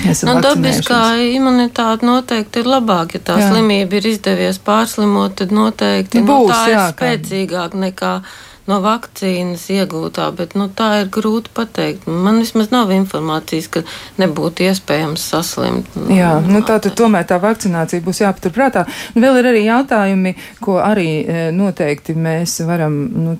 [0.00, 3.18] Nu, dabiskā imunitāte noteikti ir labāka.
[3.18, 3.48] Ja tā jā.
[3.50, 8.12] slimība ir izdevies pārslimot, tad noteikti nu, Būs, nu, tā ir jā, spēcīgāka nekā
[8.68, 12.06] no vakcīnas iegūtā, bet nu, tā ir grūti pateikt.
[12.06, 13.82] Man vismaz nav informācijas, ka
[14.20, 15.88] nebūtu iespējams saslimt.
[16.12, 18.84] Jā, nu, tā tad tomēr tā vakcinācija būs jāpaturprātā.
[19.16, 23.36] Vēl ir arī jautājumi, ko arī e, noteikti mēs varam nu,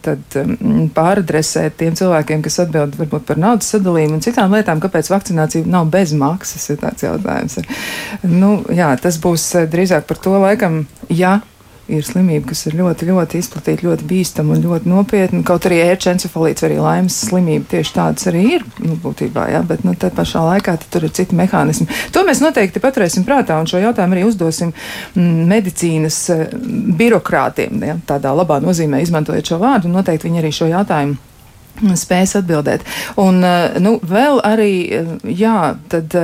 [0.97, 5.91] pāradresēt tiem cilvēkiem, kas atbild varbūt par naudas sadalījumu un citām lietām, kāpēc vakcinācija nav
[5.93, 7.61] bez maksas, ir tāds jautājums.
[8.25, 11.39] Nu, jā, tas būs e, drīzāk par to laikam, ja
[11.97, 15.43] ir slimība, kas ir ļoti, ļoti izplatīta, ļoti bīstama un ļoti nopietna.
[15.47, 19.95] Kaut arī ērčencefalīts, arī laimes slimība tieši tādas arī ir, nu, būtībā, jā, bet, nu,
[19.99, 21.89] te pašā laikā tur ir citi mehānismi.
[22.15, 26.47] To mēs noteikti paturēsim prātā un šo jautājumu arī uzdosim mm, medicīnas eh,
[27.01, 31.19] birokrātiem, jā, tādā labā nozīmē izmantojot šo vārdu, noteikti viņi arī šo jautājumu
[31.97, 32.85] spējas atbildēt.
[33.21, 36.15] Un, eh, nu, vēl arī, eh, jā, tad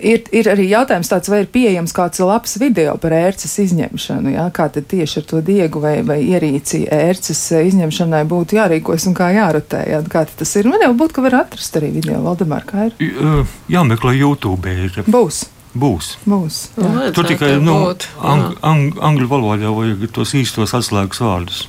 [0.00, 4.46] ir, ir arī jautājums tāds, vai ir pieejams kāds labs video par ērces izņemšanu, jā,
[4.54, 7.40] kā tad tieši ar to diegu vai, vai ierīci ērces
[7.72, 10.70] izņemšanai būtu jārīkojas un kā jārotē, jā, kā tas ir.
[10.72, 12.96] Man jau būtu, ka var atrast arī video, Valdemār, kā ir.
[13.72, 14.72] Jāmeklē YouTube.
[14.72, 15.02] Ir.
[15.10, 15.44] Būs.
[15.72, 16.16] Būs.
[16.28, 17.12] Būs jā.
[17.16, 17.76] Tur tikai nu,
[18.20, 21.62] ang, ang, angļu valodā vajag tos īstos atslēgas vārdus.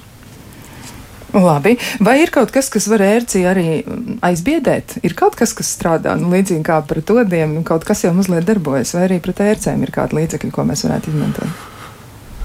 [1.33, 1.77] Labi.
[2.03, 3.81] Vai ir kaut kas, kas var ērci arī
[4.21, 4.99] aizbiedēt?
[5.01, 8.45] Ir kaut kas, kas strādā nu, līdzīgi kā pret odiem, nu, kaut kas jau mazliet
[8.45, 11.63] darbojas, vai arī pret ērcēm ir kādi līdzekļi, ko mēs varētu izmantot?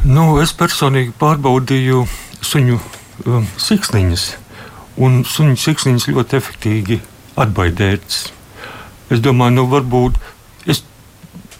[0.08, 2.06] Nu, es personīgi pārbaudīju
[2.48, 4.24] suņu um, siksniņas,
[5.04, 7.00] un suņu siksniņas ļoti efektīvi
[7.38, 8.22] atbaidētas.
[9.12, 10.16] Es domāju, nu varbūt
[10.68, 10.80] es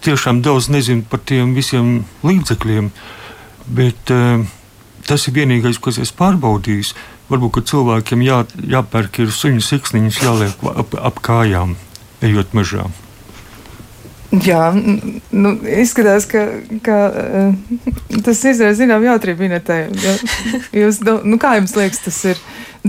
[0.07, 2.89] tiešām daudz nezinu par tiem visiem līdzekļiem,
[3.77, 4.49] bet um,
[5.09, 6.89] tas ir vienīgais, ko es pārbaudīju
[7.29, 8.43] varbūt cilvēkiem jā,
[8.77, 11.77] jāpērk ir suņu siksniņas, jāliek ap, ap kājām,
[12.25, 12.89] ejot mežā.
[14.29, 14.75] Jā,
[15.33, 16.43] nu, izskatās, ka,
[16.85, 19.79] ka uh, tas izraisa zinām jautrību minētē.
[20.05, 20.17] Ja?
[20.83, 22.43] Jūs, nu, kā jums liekas, tas ir?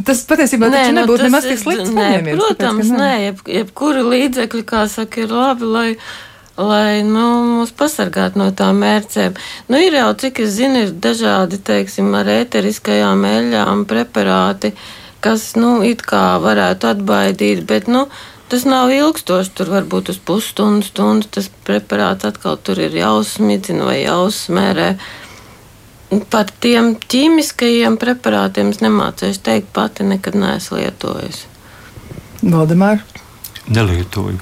[0.06, 1.94] Tas patiesībā nē, nu, nebūtu nemaz tik slikts.
[1.96, 5.88] Nē, protams, tāpēc, nē, jeb, jebkuri līdzekļi, kā saka, ir labi, lai,
[6.60, 7.26] lai nu,
[7.60, 9.38] mūs pasargātu no tām mērcēm.
[9.72, 14.74] Nu, ir jau, cik es zinu, ir dažādi, teiksim, ar ēteriskajām eļļām preparāti,
[15.24, 18.08] kas, nu, it kā varētu atbaidīt, bet, nu,
[18.50, 24.00] Tas nav ilgstoši, tur varbūt uz pusstundu, stundu tas preparāts atkal tur ir jāuzsmidzina vai
[24.00, 24.88] jāuzsmērē.
[26.34, 31.46] Par tiem ķīmiskajiem preparātiem es nemācīšu teikt, pati nekad neesmu lietojusi.
[32.42, 33.06] Valdemār?
[33.70, 34.42] Nelietoju.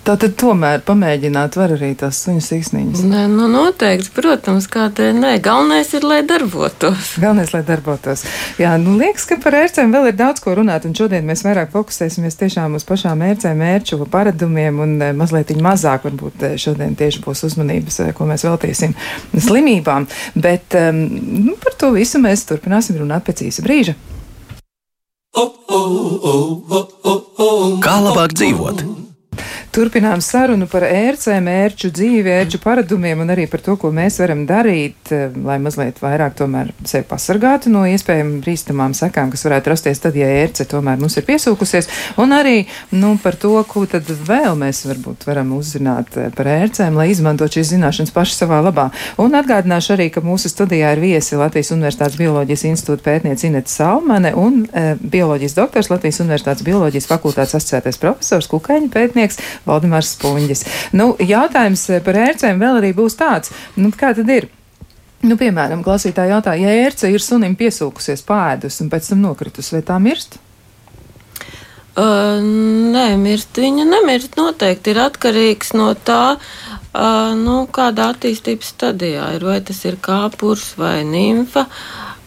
[0.00, 3.02] Tā tad tomēr pamēģināt var arī tās suņu siksniņas.
[3.04, 5.32] Nē, nu noteikti, protams, kādēļ nē.
[5.44, 7.18] Galvenais ir, lai darbotos.
[7.20, 8.22] Galvenais, lai darbotos.
[8.60, 11.74] Jā, nu liekas, ka par ērcēm vēl ir daudz ko runāt, un šodien mēs vairāk
[11.74, 17.20] fokusēsimies tiešām uz pašām ērcēm, ērču paradumiem, un eh, mazliet mazāk varbūt eh, šodien tieši
[17.26, 18.96] būs uzmanības, eh, ko mēs veltīsim
[19.36, 20.08] slimībām.
[20.40, 21.02] Bet um,
[21.44, 23.98] nu, par to visu mēs turpināsim runāt pēc īsa brīža.
[27.84, 28.99] Kā labāk dzīvot?
[29.70, 34.40] Turpinām sarunu par ērcēm, ērču dzīvi, ērču paradumiem un arī par to, ko mēs varam
[34.42, 40.02] darīt, eh, lai mazliet vairāk tomēr sevi pasargātu no iespējām brīstamām sekām, kas varētu rasties
[40.02, 41.86] tad, ja ērce tomēr mums ir piesūkusies.
[42.18, 46.98] Un arī nu, par to, ko tad vēl mēs varbūt varam uzzināt eh, par ērcēm,
[46.98, 48.88] lai izmantot šīs zināšanas paši savā labā.
[49.22, 54.34] Un atgādināšu arī, ka mūsu studijā ir viesi Latvijas Universitātes Bioloģijas institūta pētniece Inete Salmane
[54.34, 60.64] un e, bioloģijas doktors Latvijas Universitātes Bioloģijas fakultātes asociētais profesors Kukaiņa pētnieks Valdemārs Spunģis.
[60.96, 64.48] Nu, jautājums par ērcēm vēl arī būs tāds, nu, kā tad ir?
[65.20, 69.82] Nu, piemēram, klausītāji jautā, ja ērce ir sunim piesūkusies pēdus un pēc tam nokritus, vai
[69.84, 70.38] tā mirst?
[72.00, 74.38] Uh, nē, mirst viņa nemirst.
[74.38, 79.44] Noteikti ir atkarīgs no tā, uh, nu, kādā attīstības stadijā ir.
[79.44, 81.66] Vai tas ir kāpurs vai nimfa.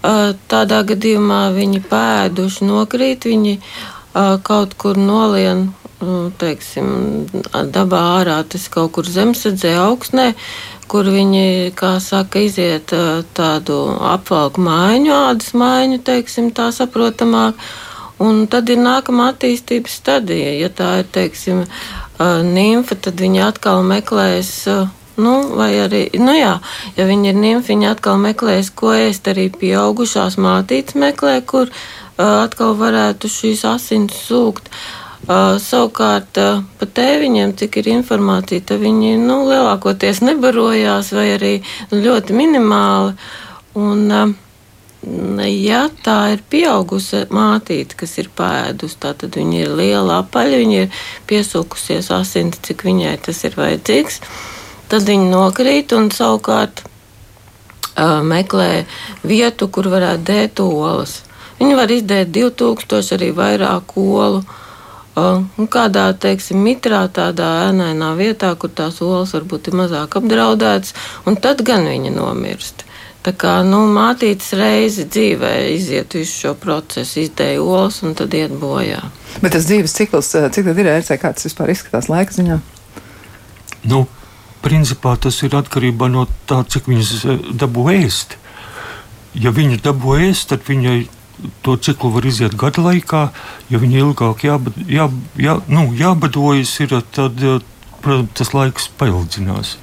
[0.03, 5.71] Uh, tādā gadījumā viņi pēduši nokrīt, viņi uh, kaut kur nolien
[6.41, 6.87] teiksim,
[7.73, 10.31] dabā ārā, tas kaut kur zemesardzē augstnē,
[10.91, 12.93] kur viņi, kā saka, iziet
[13.37, 13.79] tādu
[14.13, 17.59] apvalku mājiņu, ādas mājiņu, teiksim, tā saprotamāk.
[18.23, 20.51] Un tad ir nākamā attīstības stadija.
[20.55, 21.63] Ja tā ir, teiksim,
[22.53, 24.59] nimfa, tad viņi atkal meklēs
[25.13, 26.55] Nu, vai arī, nu jā,
[26.97, 32.41] ja viņi ir nimfi, viņi atkal meklēs, ko ēst arī pieaugušās mātītes meklē, kur uh,
[32.41, 34.71] atkal varētu šīs asins sūkt.
[34.73, 41.29] Uh, Uh, savukārt uh, par tēviņiem, cik ir informācija, tad viņi nu, lielākoties nebarojās vai
[41.37, 41.51] arī
[41.93, 43.13] nu, ļoti minimāli.
[43.79, 44.33] Un, uh,
[45.47, 51.05] ja tā ir pieaugusi mātīte, kas ir pēdus, tad viņa ir liela apaļa, viņa ir
[51.29, 54.19] piesūkusies asins, cik viņai tas ir vajadzīgs.
[54.91, 58.83] Tad viņa nokrīt un savukārt uh, meklē
[59.23, 61.21] vietu, kur varētu dēt olas.
[61.63, 64.43] Viņa var izdēt 2000 arī vairāk olu.
[64.43, 64.59] Uh,
[65.13, 70.95] Un kādā, teiksim, mitrā, tādā ēnainā vietā, kur tās olas varbūt ir mazāk apdraudētas,
[71.29, 72.81] un tad gan viņa nomirst.
[73.23, 78.51] Tā kā nu, mātītes reizi dzīvē iziet visu šo procesu, izdēja olas un tad iet
[78.59, 78.99] bojā.
[79.39, 82.57] Bet tas dzīves cikls, cik tad ir ērcē, kā tas vispār izskatās laika ziņā?
[83.93, 84.03] Nu,
[84.65, 87.13] principā tas ir atkarībā no tā, cik viņas
[87.61, 88.35] dabū ēst.
[89.39, 90.97] Ja viņa dabū ēst, tad viņai
[91.65, 93.23] to ciklu var iziet gada laikā.
[93.71, 97.39] Ja viņi ilgāk jābad, jā, jā, nu, jābadojas, ir, tad
[98.03, 99.77] protams, tas laiks paildzinās.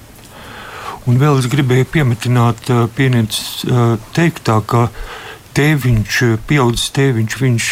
[1.09, 3.37] Un vēl es gribēju piemetināt pieniec
[4.13, 4.89] teiktā, ka
[5.57, 7.71] tēviņš, pieaudzis tēviņš, viņš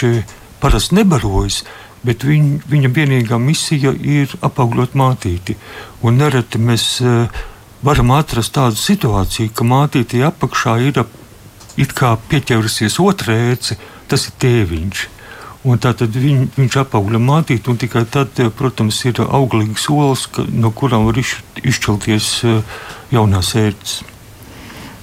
[0.60, 1.62] parasti nebarojas,
[2.04, 5.60] bet viņ, viņa vienīgā misija ir apaugļot mātīti.
[6.02, 6.90] Un nereti mēs
[7.86, 11.19] varam atrast tādu situāciju, ka mātītī apakšā ir ap
[11.78, 13.78] it kā pieķērusies otrā ērce,
[14.10, 15.08] tas ir tēviņš.
[15.68, 20.24] Un tā tad viņ, viņš apaugļa mātīt, un tikai tad, eh, protams, ir auglīgas olas,
[20.32, 22.62] ka, no kurām var iš, izšķelties eh,
[23.12, 24.00] jaunās ērces.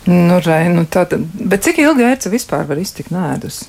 [0.07, 3.65] Nu, rai, nu tā, tad, bet cik ilgi ērce vispār var iztikt nēdus?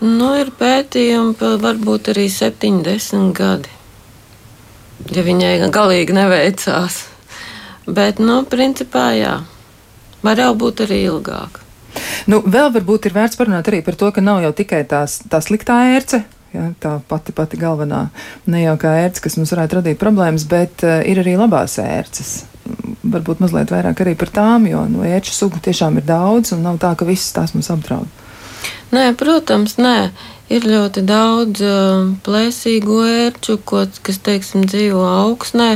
[0.00, 3.68] Nu, ir pētījumi, varbūt arī 70 gadi,
[5.12, 7.02] ja viņai galīgi neveicās.
[7.86, 9.36] Bet, nu, principā, jā,
[10.22, 11.65] var jau būt arī ilgāk.
[12.30, 15.42] Nu, vēl varbūt ir vērts parunāt arī par to, ka nav jau tikai tās, tā
[15.44, 16.24] sliktā ērce,
[16.56, 18.06] Ja, tā pati, pati galvenā
[18.48, 22.44] nejaukā ērce, kas mums varētu radīt problēmas, bet uh, ir arī labās ērces.
[23.06, 26.78] Varbūt mazliet vairāk arī par tām, jo nu, ērču sugu tiešām ir daudz, un nav
[26.82, 28.08] tā, ka visas tās mums apdraud.
[28.94, 29.98] Nē, protams, nē.
[30.46, 35.72] Ir ļoti daudz uh, plēsīgu ērču, ko, kas, teiksim, dzīvo augsnē,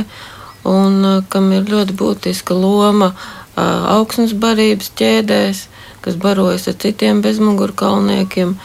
[0.71, 5.65] un uh, kam ir ļoti būtiska loma uh, augsnes barības ķēdēs,
[6.01, 8.55] kas barojas ar citiem bezmugurkalniekiem.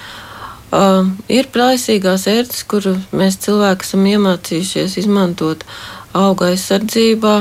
[0.76, 5.62] Uh, ir plaisīgās ērces, kuras mēs cilvēki esam iemācījušies izmantot
[6.16, 7.36] auga aizsardzībā.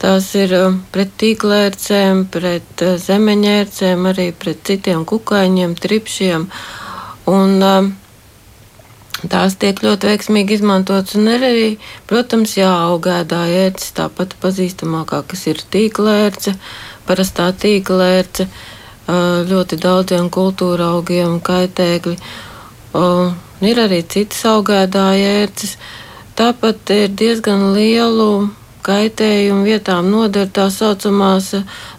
[0.00, 6.48] Tās ir uh, pret tīklērcēm, pret uh, zemeņērcēm, arī pret citiem kukaiņiem, tripšiem.
[7.30, 7.92] Un, uh,
[9.30, 11.68] Tās tiek ļoti veiksmīgi izmantotas, un arī,
[12.10, 16.52] protams, jāaugēdā ērces, tāpat pazīstamākā, kas ir tīklērce,
[17.08, 18.48] parastā tīklērce,
[19.08, 22.16] ļoti daudziem kultūra augiem kaitēkļi.
[23.64, 25.76] Ir arī citas augēdāja ērces.
[26.34, 28.50] Tāpat ir diezgan lielu
[28.84, 31.54] kaitējumu vietām noder tā saucamās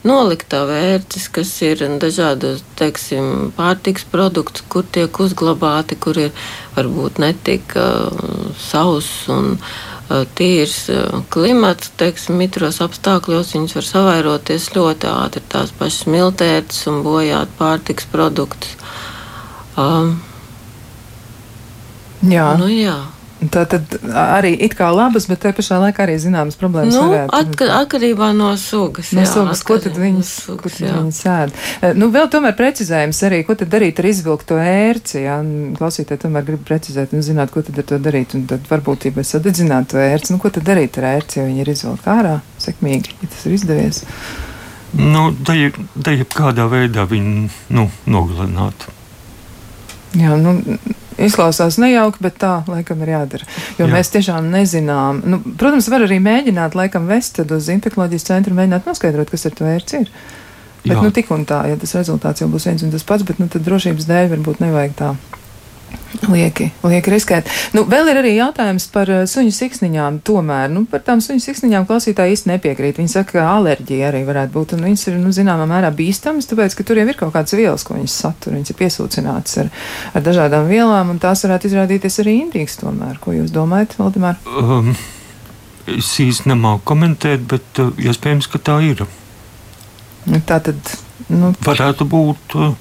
[0.06, 7.74] noliktā vērts, kas ir dažādos, teiksim, pārtiks produkts, kur tiek uzglabāti, kur ir varbūt netik
[7.80, 8.12] uh,
[8.60, 9.95] sauss un uh,
[10.38, 17.02] tīrs uh, klimats, teiksim, mitros apstākļos viņas var savairoties ļoti ātri, tās pašas miltērtas un
[17.06, 18.76] bojāt pārtiks produktus.
[19.76, 20.20] Um,
[22.22, 22.52] jā.
[22.62, 23.00] Nu, jā.
[23.52, 26.96] Tā tad arī it kā labas, bet te pašā laikā arī zināmas problēmas.
[26.96, 27.34] Nu, varētu.
[27.36, 29.12] atka, atkarībā no sugas.
[29.16, 30.94] No jā, sugas, ko tad viņas, sugas, tad jā.
[31.00, 31.54] viņas ēd?
[31.82, 35.38] Eh, Nu, vēl tomēr precizējums arī, ko tad darīt ar izvilkto ērci, jā,
[35.78, 39.16] klausītāji tomēr grib precizēt un zināt, ko tad ar to darīt, un tad varbūt, ja
[39.20, 42.36] mēs sadedzinātu to ērci, nu, ko tad darīt ar ērci, ja viņi ir izvilkta ārā,
[42.66, 44.04] sekmīgi, ja tas ir izdevies.
[44.96, 48.88] Nu, jeb- da jebkādā veidā viņu nu, nogalināt.
[50.16, 50.62] Jā, nu,
[51.22, 53.48] izklausās nejauki, bet tā laikam ir jādara.
[53.80, 53.92] Jo Jā.
[53.94, 55.22] Mēs tiešām nezinām.
[55.26, 59.70] Nu, protams, var arī mēģināt, laikam, vest uz infekcijas centru, mēģināt noskaidrot, kas ar to
[59.70, 60.12] ērci ir.
[60.86, 61.02] Bet, Jā.
[61.02, 63.50] nu, tik un tā, ja tas rezultāts jau būs viens un tas pats, bet, nu,
[63.50, 65.16] tad drošības dēļ varbūt nevajag tā.
[66.24, 67.50] Lieki, lieki riskēt.
[67.76, 70.20] Nu, vēl ir arī jautājums par uh, suņu siksniņām.
[70.26, 73.00] Tomēr nu, par tām suņu siksniņām klausītāji īsti nepiekrīt.
[73.02, 74.76] Viņi saka, ka alerģija arī varētu būt.
[74.78, 77.86] Un viņas ir nu, zināmā mērā bīstamas, tāpēc, ka tur jau ir kaut kādas vielas,
[77.86, 78.56] ko viņas satur.
[78.56, 79.74] Viņas ir piesūcinātas ar,
[80.16, 82.80] ar dažādām vielām, un tās varētu izrādīties arī indīgas.
[82.82, 84.40] Tomēr, ko jūs domājat, Valdemār?
[84.62, 84.94] Um,
[85.92, 89.04] es īsti nemāku komentēt, bet uh, iespējams, ka tā ir.
[90.26, 90.96] Nu, Tā tad,
[91.30, 92.72] nu, Varētu būt uh,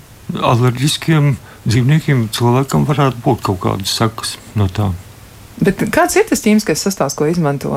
[0.40, 1.34] alerģiskiem
[1.68, 4.92] dzīvniekiem, cilvēkam varētu būt kaut kādas sekas no tā.
[5.64, 7.70] bet kāds ir tas ķīmiskais sastāvs, ko izmanto,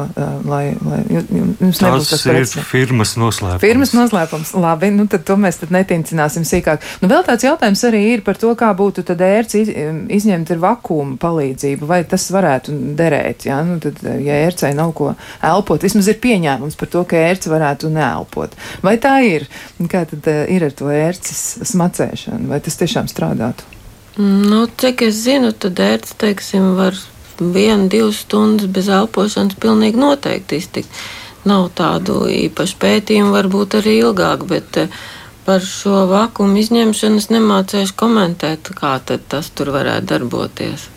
[0.49, 3.61] lai, lai ju- ju- jums nebūtu Tas tas ir firmas noslēpums.
[3.61, 4.53] Firmas noslēpums.
[4.57, 6.81] Labi, nu tad to mēs tad netincināsim sīkāk.
[7.03, 9.69] Nu, vēl tāds jautājums arī ir par to, kā būtu tad iz,
[10.09, 15.13] izņemt ar vakuuma palīdzību, vai tas varētu derēt, jā, nu tad, ja ērcei nav ko
[15.43, 18.57] elpot, vismaz ir pieņēmums par to, ka ērci varētu neelpot.
[18.81, 19.47] Vai tā ir?
[19.87, 22.47] Kā tad ir ar to ērces smacēšanu?
[22.49, 23.76] Vai tas tiešām strādātu?
[24.17, 26.95] Nu, cik es zinu, tad ērts, teiksim, var
[27.37, 31.01] vienu, divas stundas bez elpošanas pilnīgi noteikti iztikt.
[31.45, 34.97] Nav tādu īpašu pētījumu, varbūt arī ilgāk, bet eh,
[35.45, 40.89] par šo vakumu izņemšanu es nemācēšu komentēt, kā tas tur varētu darboties.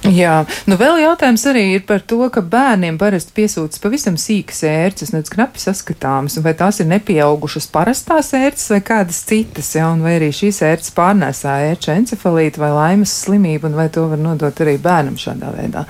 [0.00, 5.12] Jā, nu vēl jautājums arī ir par to, ka bērniem parasti piesūtas pavisam sīkas ērces,
[5.12, 10.16] nedaudz knapi saskatāmas, vai tās ir nepieaugušas parastās ērces vai kādas citas, jā, un vai
[10.16, 14.78] arī šīs ērces pārnēsā ērča encefalītu vai laimes slimību, un vai to var nodot arī
[14.80, 15.84] bērnam šādā veidā.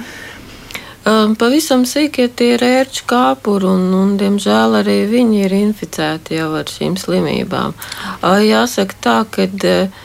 [1.07, 6.51] Um, pavisam sīkie tie ir ērču kāpuri, un, un, diemžēl, arī viņi ir inficēti jau
[6.59, 7.79] ar šīm slimībām.
[8.19, 10.01] Uh, jāsaka tā, ka uh,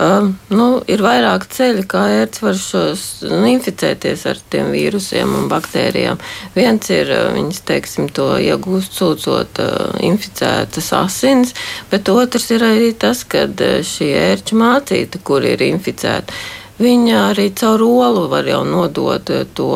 [0.00, 5.48] um, nu, ir vairāk ceļi, kā ērts var šos nu, inficēties ar tiem vīrusiem un
[5.50, 6.20] baktērijām.
[6.56, 11.54] Viens ir, viņas, teiksim, to iegūst sūcot uh, inficētas asins,
[11.92, 16.34] bet otrs ir arī tas, ka uh, šī ērču mācīta, kur ir inficēta,
[16.80, 19.70] viņa arī caur olu var jau nodot to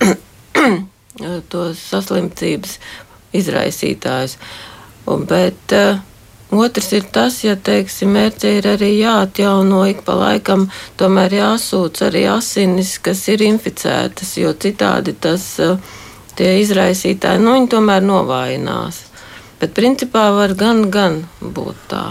[1.52, 2.78] tos saslimtības
[3.36, 4.36] izraisītājus.
[5.30, 5.98] Bet uh,
[6.50, 10.68] otrs ir tas, ja, teiksim, mērķi ir arī jāatjauno ik pa laikam,
[11.00, 15.78] tomēr jāsūc arī asinis, kas ir inficētas, jo citādi tas, uh,
[16.40, 19.04] tie izraisītāji, nu, viņi tomēr novājinās.
[19.60, 22.04] Bet principā var gan, gan būt tā.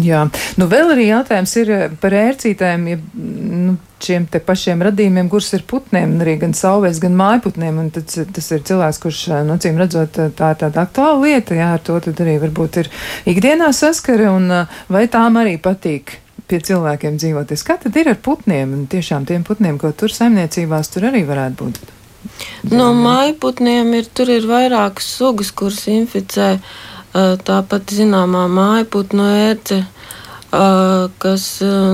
[0.00, 0.22] Jā,
[0.56, 5.52] nu vēl arī jautājums ir eh, par ērcītēm, ja, nu, šiem te pašiem radījumiem, kurus
[5.58, 9.76] ir putniem, arī gan sauvēs, gan mājputniem, un tad, tas ir cilvēks, kurš, nu, cīm
[9.80, 12.90] redzot, tā ir tāda aktuāla lieta, jā, ar to tad arī varbūt ir
[13.34, 16.16] ikdienā saskara, un eh, vai tām arī patīk
[16.48, 17.64] pie cilvēkiem dzīvoties.
[17.66, 21.58] Kā tad ir ar putniem, un tiešām tiem putniem, ko tur saimniecībās, tur arī varētu
[21.60, 21.82] būt?
[22.72, 26.54] No mājputniem ir, tur ir vairākas sugas, kuras inficē.
[26.56, 29.82] Uh, Tāpat zināmā mājputnu ērce
[31.18, 31.44] kas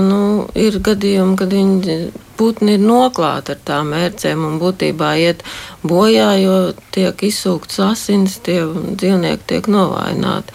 [0.03, 1.95] nu, ir gadījumi, kad viņi
[2.39, 5.45] putni ir noklāti ar tām ērcēm un būtībā iet
[5.87, 6.57] bojā, jo
[6.91, 10.51] tiek izsūkts asins, tie dzīvnieki tiek novājināti.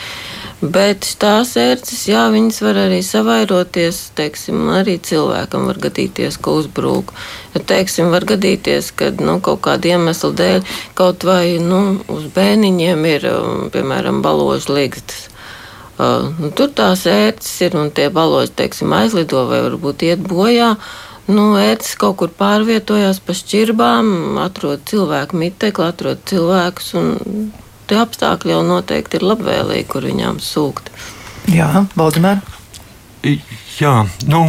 [0.65, 7.11] Bet tās ērces, jā, viņas var arī savairoties, teiksim, arī cilvēkam var gadīties, ka uzbrūk.
[7.69, 10.63] Teiksim, var gadīties, ka nu, kaut kāda iemesla dēļ
[10.97, 13.27] kaut vai nu, uz bēniņiem ir,
[13.75, 15.27] piemēram, baložu līgstas.
[15.95, 20.73] Uh, nu, tur tās ērces ir un tie baloži, teiksim, aizlido vai varbūt iet bojā.
[21.29, 27.13] Nu, ērces kaut kur pārvietojās pa šķirbām, atrod cilvēku mitekli, atrod cilvēkus un
[27.89, 30.91] tie apstākļi jau noteikti ir labvēlīgi, kur viņām sūkt.
[31.53, 32.41] Jā, Valdemēr.
[33.79, 33.95] Jā,
[34.29, 34.41] nu,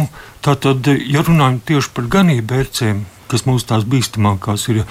[0.44, 4.84] tā tad, ja runājam tieši par ganību bērcēm, kas mums tās bīstamākās ir,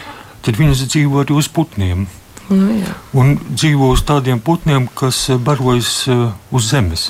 [0.45, 2.07] tad viņas dzīvo arī uz putniem.
[2.45, 2.91] Nu, jā.
[3.17, 7.07] un dzīvo uz tādiem putniem, kas barojas uz zemes.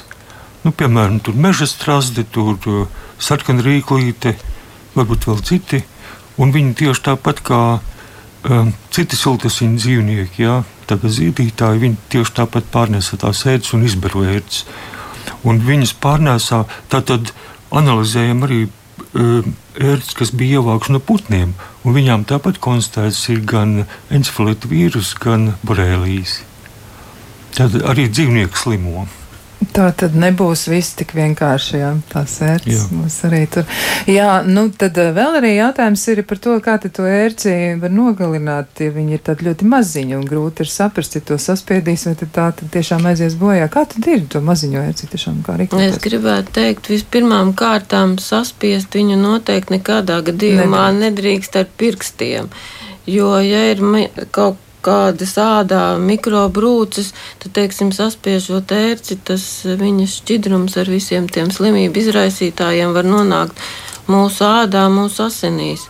[0.63, 2.87] Nu, piemēram, tur meža strāzdi, tur
[3.21, 4.37] sarkana rīklīte,
[4.95, 5.81] varbūt vēl citi.
[6.41, 10.55] Un viņi tieši tāpat kā um, citi siltasiņu dzīvnieki, jā,
[10.89, 14.63] tagad zīdītāji, viņi tieši tāpat pārnesa tās ēdas un izbaro ēdas.
[15.45, 17.31] Un viņas pārnēsā, tātad
[17.75, 19.47] analizējam arī uh,
[19.81, 23.83] ērts, kas bija ievākts no putniem, un viņām tāpat konstatēts ir gan
[24.13, 26.39] encefalīta vīrus, gan borēlijas.
[27.55, 29.05] Tad arī dzīvnieki slimo.
[29.75, 33.65] Tā tad nebūs viss tik vienkārši, jā, tās ērces būs arī tur.
[34.07, 38.71] Jā, nu tad vēl arī jautājums ir par to, kā te to ērci var nogalināt,
[38.79, 42.31] ja viņi ir tādi ļoti maziņi un grūti ir saprast, ja to saspiedīs, vai tad
[42.35, 43.67] tā tad tiešām aizies bojā.
[43.71, 45.95] Kā tad ir to maziņo ērci tiešām kā rīkoties?
[45.95, 51.01] Es gribētu teikt, vispirmām kārtām saspiest viņu noteikti nekādā gadījumā Nedrīkst.
[51.03, 52.51] nedrīkst ar pirkstiem.
[53.11, 53.83] Jo, ja ir
[54.35, 57.11] kaut kādas ādā mikrobrūces,
[57.41, 63.61] tad, teiksim, saspiežot ērci, tas viņas šķidrums ar visiem tiem slimību izraisītājiem var nonākt
[64.11, 65.87] mūsu ādā, mūsu asinīs.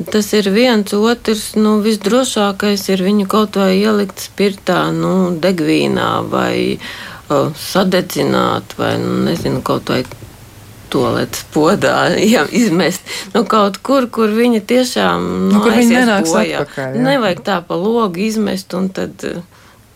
[0.00, 6.54] Tas ir viens, otrs, nu, visdrošākais ir viņu kaut vai ielikt spirtā, nu, degvīnā vai
[6.78, 10.00] uh, sadedzināt, vai, nu, nezinu, kaut vai
[10.92, 16.34] toaletes podā ja, izmest nu, kaut kur, kur viņa tiešām nu, nu, kur viņa nenāks
[16.34, 16.64] bojā.
[16.64, 16.98] atpakaļ.
[16.98, 17.06] Jā.
[17.06, 19.40] Nevajag tā pa logu izmest un tad uh,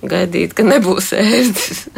[0.04, 1.84] gaidīt, ka nebūs ēstas.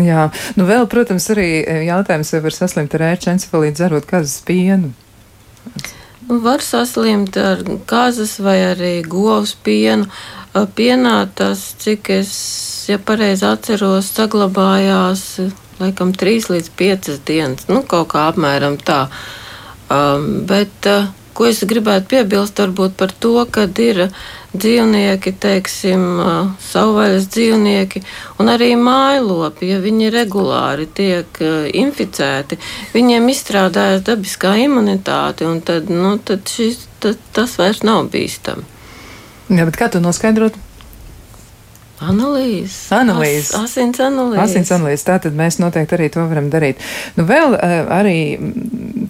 [0.00, 4.38] Jā, nu vēl, protams, arī eh, jautājums, vai var saslimt ar ērču encefalītu dzerot kazas
[4.46, 4.94] pienu.
[6.24, 10.08] Nu, var saslimt ar kazas vai arī govs pienu.
[10.50, 12.30] Pienā tas, cik es,
[12.90, 15.24] ja pareizi atceros, saglabājās
[15.80, 19.06] laikam 3 līdz 5 dienas, nu, kaut kā apmēram tā.
[19.90, 24.04] Um, bet, uh, ko es gribētu piebilst, varbūt par to, ka ir
[24.52, 28.02] dzīvnieki, teiksim, uh, savvaļas dzīvnieki
[28.42, 32.60] un arī mājlopi, ja viņi regulāri tiek uh, inficēti,
[32.94, 38.66] viņiem izstrādājas dabiskā imunitāte, un tad, nu, tad šis, tad, tas vairs nav bīstami.
[39.50, 40.54] Jā, bet kā to noskaidrot?
[42.00, 42.76] Analīzes.
[42.96, 43.50] Analīzes.
[43.52, 44.40] As, asins analīzes.
[44.40, 45.04] Asins analīzes.
[45.04, 46.80] Tātad mēs noteikti arī to varam darīt.
[47.18, 48.16] Nu, vēl uh, arī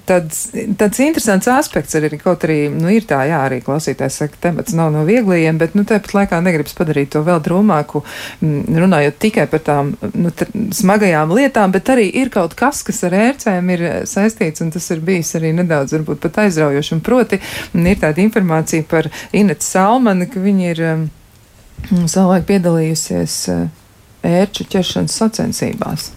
[0.09, 0.41] tāds,
[0.79, 4.91] tāds interesants aspekts arī, kaut arī, nu, ir tā, jā, arī klausītājs saka, temats nav
[4.95, 8.03] no vieglajiem, bet, nu, tāpat laikā negribas padarīt to vēl drūmāku,
[8.43, 10.33] runājot tikai par tām, nu,
[10.77, 15.05] smagajām lietām, bet arī ir kaut kas, kas ar ērcēm ir saistīts, un tas ir
[15.05, 17.41] bijis arī nedaudz, varbūt pat aizraujoši, un proti,
[17.79, 20.87] ir tāda informācija par Inetu Salmani, ka viņi ir.
[20.91, 21.09] Um,
[21.89, 23.69] savulaik piedalījusies eh,
[24.27, 26.11] ērču ķeršanas sacensībās.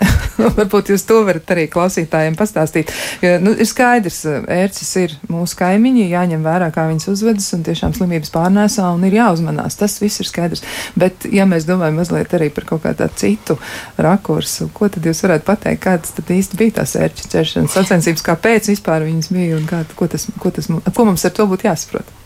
[0.56, 2.88] Varbūt jūs to varat arī klausītājiem pastāstīt.
[3.20, 7.64] Jo, nu, ir skaidrs, eh, ērcis ir mūsu kaimiņi, jāņem vērā, kā viņas uzvedas un
[7.66, 9.76] tiešām slimības pārnēsā un ir jāuzmanās.
[9.80, 10.64] Tas viss ir skaidrs.
[11.00, 13.58] Bet, ja mēs domājam mazliet arī par kaut kādu citu
[14.00, 18.72] rakursu, ko tad jūs varētu pateikt, kādas tad īsti bija tās ērču ķeršanas sacensības, kāpēc
[18.72, 22.16] vispār viņas bija un kā, ko, tas, ko, tas, ko mums ar to būtu jāsaprot?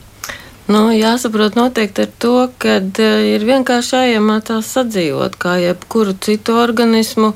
[0.65, 7.35] Nu, jāsaprot noteikti ar to, ka uh, ir vienkārši jāiemācās sadzīvot, kā jebkuru citu organismu.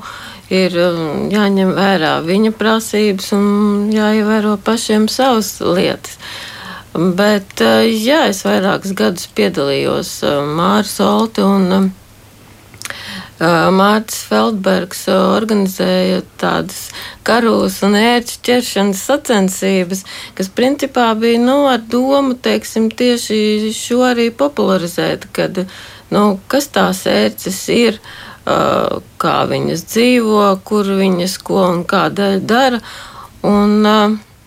[0.49, 6.17] Ir um, jāņem vērā viņa prasības un jāievēro pašiem savas lietas.
[6.97, 11.91] Bet, uh, jā, es vairākus gadus piedalījos uh, Māra Solti un
[13.39, 16.89] Mārcis Feldbergs organizēja tādas
[17.23, 20.03] karus un ērču ķeršanas sacensības,
[20.35, 25.63] kas principā bija nu, ar domu teiksim, tieši šo arī popularizēt, kad,
[26.11, 28.01] nu, kas tās ērces ir,
[29.23, 32.81] kā viņas dzīvo, kur viņas ko un kādēļ dara.
[33.47, 33.87] Un,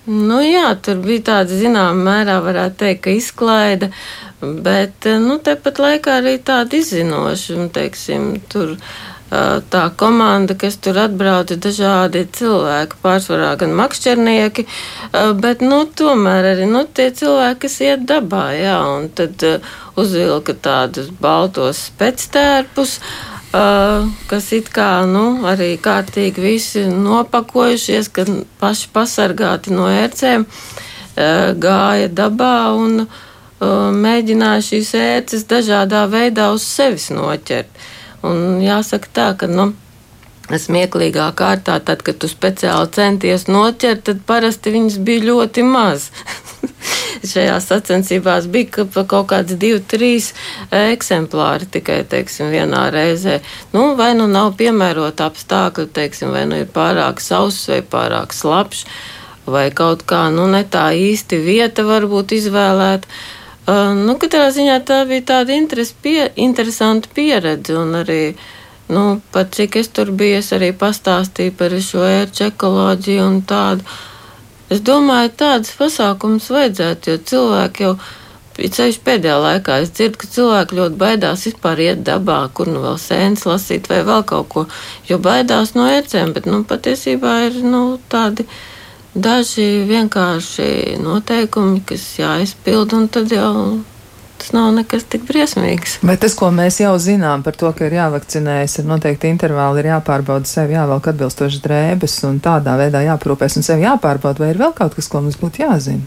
[0.06, 3.92] nu, jā, tur bija tāda zināmā mērā, varētu teikt, izklaide.
[4.42, 8.74] Bet nu, tepat laikā arī tāda izzinoša, teiksim, tur
[9.72, 14.66] tā komanda, kas tur atbrauc, ir dažādi cilvēki, pārsvarā gan makšķernieki,
[15.40, 19.46] bet, nu, tomēr arī, nu, tie cilvēki, kas iet dabā, jā, un tad
[19.96, 22.98] uzvilka tādus baltos spectērpus,
[23.52, 28.30] kas it kā, nu, arī kārtīgi visi nopakojušies, kad
[28.60, 30.46] paši pasargāti no ērcēm,
[31.60, 33.04] gāja dabā un
[34.02, 37.68] mēģināja šīs ērces dažādā veidā uz sevis noķert.
[38.24, 39.72] Un jāsaka tā, ka, nu,
[40.48, 46.10] smieklīgā kārtā, tad, kad tu speciāli centies noķert, tad parasti viņas bija ļoti maz.
[47.32, 50.32] Šajās sacensībās bija ka kaut kāds divi, trīs
[50.74, 53.40] eksemplāri tikai, teiksim, vienā reizē.
[53.74, 58.86] Nu, vai nu nav piemērota apstākļi, teiksim, vai nu ir pārāk sauss vai pārāk slapjš,
[59.46, 63.08] vai kaut kā, nu, ne tā īsti vieta varbūt izvēlēta.
[63.62, 65.54] Uh, nu, katrā ziņā tā bija tāda
[66.02, 68.34] pie, interesanta pieredze un arī,
[68.90, 73.86] nu, pat cik es tur biju, es arī pastāstīju par šo ērču ekoloģiju un tādu.
[74.72, 77.92] Es domāju, tādas pasākumas vajadzētu, jo cilvēki jau,
[78.56, 82.98] ceļš pēdējā laikā, es dzirdu, ka cilvēki ļoti baidās vispār iet dabā, kur nu vēl
[83.00, 84.66] sēnes lasīt vai vēl kaut ko,
[85.08, 88.46] jo baidās no ērcēm, bet, nu, patiesībā ir, nu, tādi
[89.12, 93.52] daži vienkārši noteikumi, kas jāizpild, un tad jau
[94.42, 96.00] tas nav nekas tik briesmīgs.
[96.02, 99.92] Bet tas, ko mēs jau zinām par to, ka ir jāvakcinējas ar noteikti intervāli, ir
[99.92, 104.74] jāpārbauda sevi, jāvelk atbilstoši drēbes un tādā veidā jāprūpēs un sevi jāpārbauda, vai ir vēl
[104.74, 106.02] kaut kas, ko mums būtu jāzina?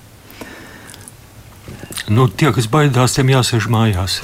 [2.11, 4.19] Nu, tie, kas baidās, tiem jāsēž mājās.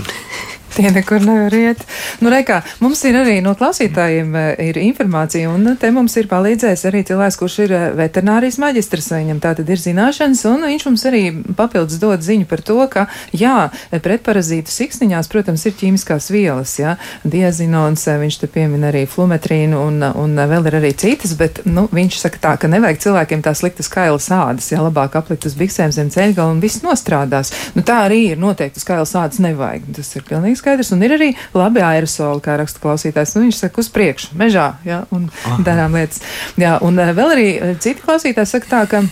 [0.71, 1.81] Tie nekur nevar iet.
[2.23, 6.85] Nu, reikā, mums ir arī no klausītājiem eh, ir informācija, un te mums ir palīdzējis
[6.87, 9.09] arī cilvēks, kurš ir eh, veterinārijas maģistrs.
[9.11, 11.23] Viņam tā tad ir zināšanas, un viņš mums arī
[11.57, 13.03] papildus dod ziņu par to, ka,
[13.35, 16.95] jā, pretparazītu siksniņās, protams, ir ķīmiskās vielas, jā,
[17.27, 21.89] diazinons, eh, viņš te piemin arī flumetrīnu, un, un vēl ir arī citas, bet, nu,
[21.91, 25.91] viņš saka tā, ka nevajag cilvēkiem tā sliktas kailas ādas, jā, labāk aplikt uz biksēm
[25.91, 27.51] zem ceļgala un viss nostrādās.
[27.75, 29.91] Nu, tā arī ir noteikti, uz kailas ādas nevajag.
[29.99, 33.35] Tas ir pilnīgi skaidrs, un ir arī labi aerosoli, kā raksta klausītājs.
[33.35, 35.59] Nu, viņš saka, uz priekšu, mežā, jā, un Aha.
[35.67, 36.23] darām lietas.
[36.61, 39.03] Jā, un eh, vēl arī eh, citi klausītāji saka tā, ka.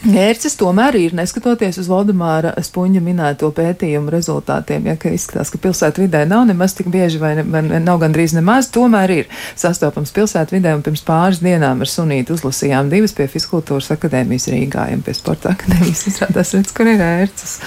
[0.00, 6.22] Mērķis tomēr ir, neskatoties uz Valdemāra Spunģa minēto pētījumu rezultātiem, ja ka izskatās, ka pilsētvidē
[6.28, 9.28] nav nemaz tik bieži vai, ne, vai nav gandrīz nemaz, tomēr ir
[9.60, 15.04] sastopams pilsētvidē un pirms pāris dienām ar sunīti uzlasījām divas pie Fiskultūras akadēmijas Rīgā un
[15.04, 17.58] pie Sporta akadēmijas izrādās, redz, kur ir ērces.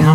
[0.00, 0.14] Jā,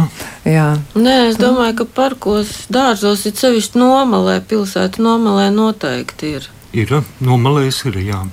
[0.49, 0.69] jā.
[0.97, 6.49] Nē, es domāju, ka parkos dārzos ir sevišķi nomalē, pilsētu nomalē noteikti ir.
[6.73, 8.23] Ir, nomalēs ir, jā.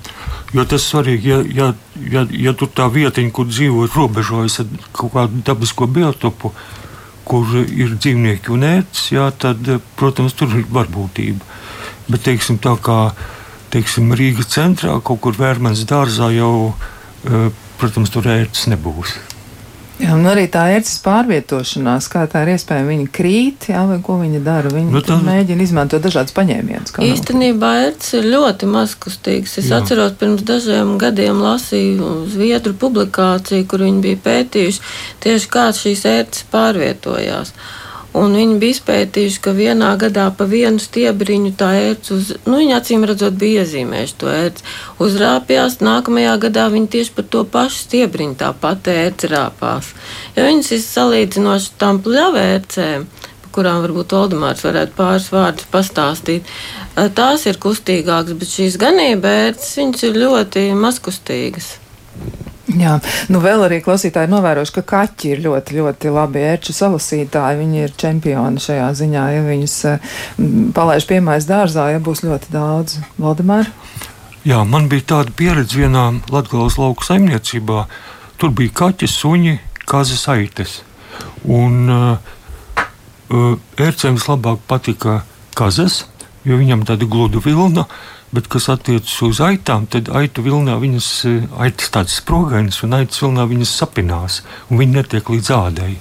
[0.49, 1.67] Jo tas svarīgi, ja, ja,
[2.09, 6.49] ja, ja tur tā vietiņa, kur dzīvo, ir robežojas ar kaut kādu dabisko biotopu,
[7.29, 9.69] kur ir dzīvnieki un ērts, jā, tad,
[9.99, 11.45] protams, tur ir varbūtība.
[12.09, 13.11] Bet, teiksim, tā kā
[13.69, 16.73] teiksim, Rīgas centrā, kaut kur Vērmens dārzā jau,
[17.29, 19.19] eh, protams, tur ērts nebūs.
[19.99, 24.15] Jā, un arī tā ērces pārvietošanās, kā tā ir iespējama, viņa krīt, jā, vai ko
[24.21, 24.71] viņa dara.
[24.71, 25.17] Viņa nu, tā...
[25.25, 26.95] mēģina izmantot dažādas paņēmienus.
[27.03, 29.57] Īstenībā ērces ir ļoti mazkustīgs.
[29.59, 29.81] Es jā.
[29.81, 34.95] atceros, pirms dažiem gadiem lasīju Zviedru publikāciju, kur viņi bija pētījuši
[35.25, 37.51] tieši kā šīs ērces pārvietojās.
[38.17, 42.73] Un viņi bija izpētījuši, ka vienā gadā pa vienu stiebriņu tā ērts, uz, nu, viņi
[42.73, 44.65] acīm redzot, bija iezīmējuši to ērts.
[45.05, 49.93] Uzrāpjās, nākamajā gadā viņi tieši par to pašu stiebriņu tā pati ērts rāpās.
[50.33, 53.05] Ja viņas ir salīdzinoši tam pļavērcēm,
[53.53, 56.49] kurām varbūt Oldemārs varētu pāris vārdus pastāstīt,
[57.17, 61.75] tās ir kustīgākas, bet šīs ganība ērts, viņas ir ļoti mazkustīgas.
[62.77, 62.99] Jā,
[63.33, 67.57] nu vēl arī klausītāji novērojuši, ka kaķi ir ļoti, ļoti labi ērču salasītāji.
[67.63, 69.23] Viņi ir čempioni šajā ziņā.
[69.33, 69.75] Ja viņus
[70.77, 72.99] palaiž piemājas dārzā, ja būs ļoti daudz.
[73.17, 73.71] Valdemār?
[74.45, 77.87] Jā, man bija tāda pieredze vienā Latgales lauku saimniecībā.
[78.39, 79.55] Tur bija kaķi, suņi,
[79.89, 80.77] kazas aites.
[81.49, 83.49] Un uh,
[83.81, 85.23] ērcēm vislabāk patika
[85.57, 86.03] kazas,
[86.45, 87.89] jo viņam tāda gluda vilna.
[87.89, 92.93] Uh, Bet, kas attiecas uz aitām, tad aitu vilnā viņas eh, aitas tādas sprogainas, un
[92.99, 95.95] aitas vilnā viņas sapinās, un viņi netiek līdz ādai.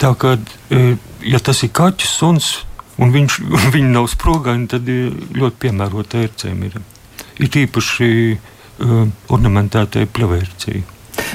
[0.00, 0.38] Tā kā,
[0.72, 0.94] eh,
[1.28, 2.52] ja tas ir kaķis suns,
[2.96, 3.36] un viņš,
[3.74, 6.78] viņi nav sprogaini, tad eh, ļoti piemērota ērcēm ir.
[7.38, 10.80] Ir īpaši uh, ornamentētai pļavērcei.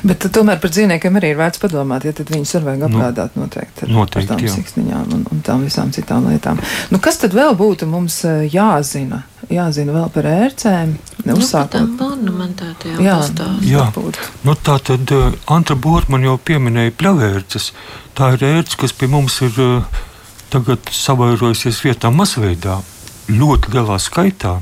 [0.03, 3.93] Bet tomēr par dzīvniekiem arī ir vērts padomāt, ja viņus var vajag apgādāt noteikti ar,
[3.95, 6.59] noteikti, ar tām siksniņām un, un tām visām citām lietām.
[6.91, 8.19] Nu, kas tad vēl būtu mums
[8.51, 9.21] jāzina?
[9.51, 10.93] Jāzina vēl par ērcēm.
[11.27, 11.99] Nu, Uzsākot.
[12.03, 13.17] ornamentētajām jā,
[13.67, 13.83] jā.
[14.47, 17.71] Nu, tā tad uh, Antra Bortman jau pieminēja pļavērces.
[18.15, 20.01] Tā ir ērts, kas pie mums ir uh,
[20.53, 22.81] tagad savairojusies vietā masveidā.
[23.27, 24.57] ļoti lielā skaitā.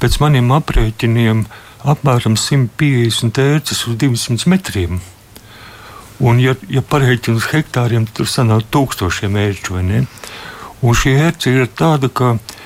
[0.00, 1.44] Pēc maniem aprēķiniem
[1.84, 5.00] apmēram 150 ērces uz 200 metriem.
[6.22, 9.78] Un, ja, ja pareiķina uz hektāriem, tad tur sanāk tūkstošiem ērču.
[10.82, 12.61] Un šī ērce ir tāda, ka viņa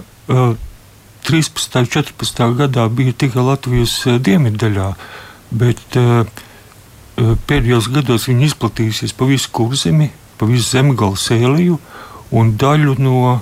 [0.00, 0.54] uh,
[1.28, 1.76] 13.
[1.78, 2.42] un 14.
[2.58, 4.88] gadā bija tikai Latvijas uh, dienviddaļā,
[5.60, 6.24] bet uh,
[7.46, 11.78] pēdējos gados viņa izplatījusies pa visu kurzemi, pa visu zemgālu sēliju
[12.32, 13.40] un daļu no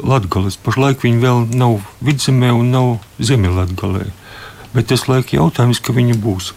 [0.00, 0.58] Latvijas.
[0.60, 4.06] Pašlaik viņa vēl nav vidzemē un nav Ziemeļlatgalē.
[4.72, 6.52] Bet tas laika jautājums, ka viņa būs.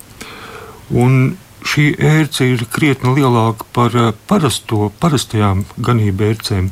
[0.96, 3.96] Un šī ērce ir krietni lielāka par
[4.30, 6.70] parasto, parastajām ganību ērcēm.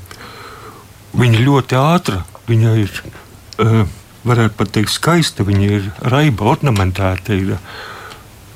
[1.13, 2.93] Viņa ļoti ātra, viņa ir,
[3.61, 3.83] uh,
[4.25, 7.59] varētu pat teikt, skaista, viņa ir raiba, ornamentēta, ir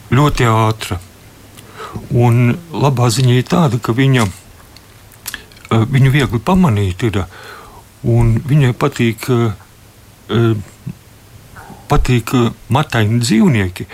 [0.09, 0.97] ļoti ātra.
[2.09, 7.19] Un labā ziņa ir tāda, ka viņa, uh, viņu viegli pamanīt ir,
[8.01, 10.57] un viņai patīk, uh,
[11.91, 12.33] patīk
[12.73, 13.85] mataini dzīvnieki.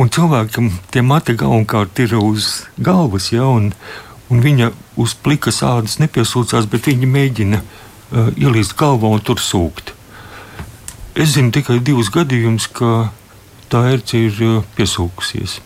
[0.00, 3.74] Un cilvēkam tie mati galvenokārt ir uz galvas, ja, un,
[4.32, 9.94] un viņa uz plikas ādas nepiesūcās, bet viņa mēģina uh, ielīst galvā un tur sūkt.
[11.14, 13.10] Es zinu tikai divus gadījumus, ka
[13.70, 15.58] tā ērce ir uh, piesūkusies.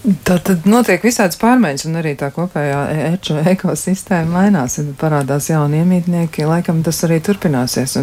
[0.00, 2.78] Tā tad notiek visādas pārmaiņas, un arī tā kopējā
[3.10, 4.78] eču ekosistēma mainās.
[4.96, 7.98] Parādās jauni iemītnieki, laikam tas arī turpināsies.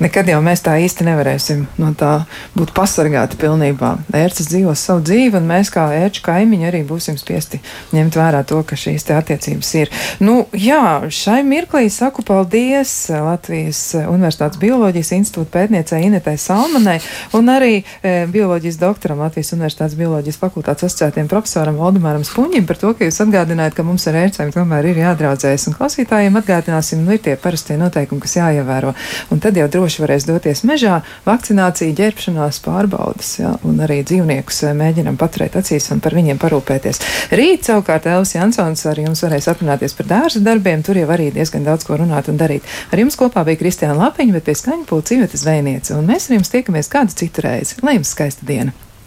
[0.00, 2.14] Nekad jau mēs tā īsti nevarēsim no tā
[2.56, 3.90] būt pasargāti pilnībā.
[4.16, 7.60] Ērces dzīvos savu dzīvi, un mēs kā ērču kaimiņi arī būsim spiesti
[7.92, 9.92] ņemt vērā to, ka šīs attiecības ir.
[10.24, 16.96] Nu, jā, šai mirklī saku paldies Latvijas Universitātes Bioloģijas institūta pētniecei Inetai Salmanai
[17.36, 22.92] un arī e, bioloģijas doktoram Latvijas Universitātes Bioloģijas fakultātes asociētiem profesoram Valdemāram Spunģim par to,
[22.94, 25.66] ka jūs atgādinājāt, ka mums ar ērcēm tomēr ir jādraudzējas.
[25.70, 28.92] Un klausītājiem atgādināsim, nu ir tie parastie noteikumi, kas jāievēro.
[29.34, 34.76] Un tad jau droši varēs doties mežā, vakcinācija, ģērbšanās, pārbaudas, jā, un arī dzīvniekus eh,
[34.78, 37.02] mēģinam paturēt acīs un par viņiem parūpēties.
[37.34, 41.66] Rīt savukārt Elvis Jansons ar jums varēs aprunāties par dārza darbiem, tur jau arī diezgan
[41.66, 42.68] daudz ko runāt un darīt.
[42.94, 46.54] Ar jums kopā bija Kristiāna Lapiņa, bet pie skaņa pulcīvietas zvejniece, un mēs ar jums
[46.54, 47.80] tiekamies kādu citu reizi.
[47.82, 48.83] Lai jums skaista diena!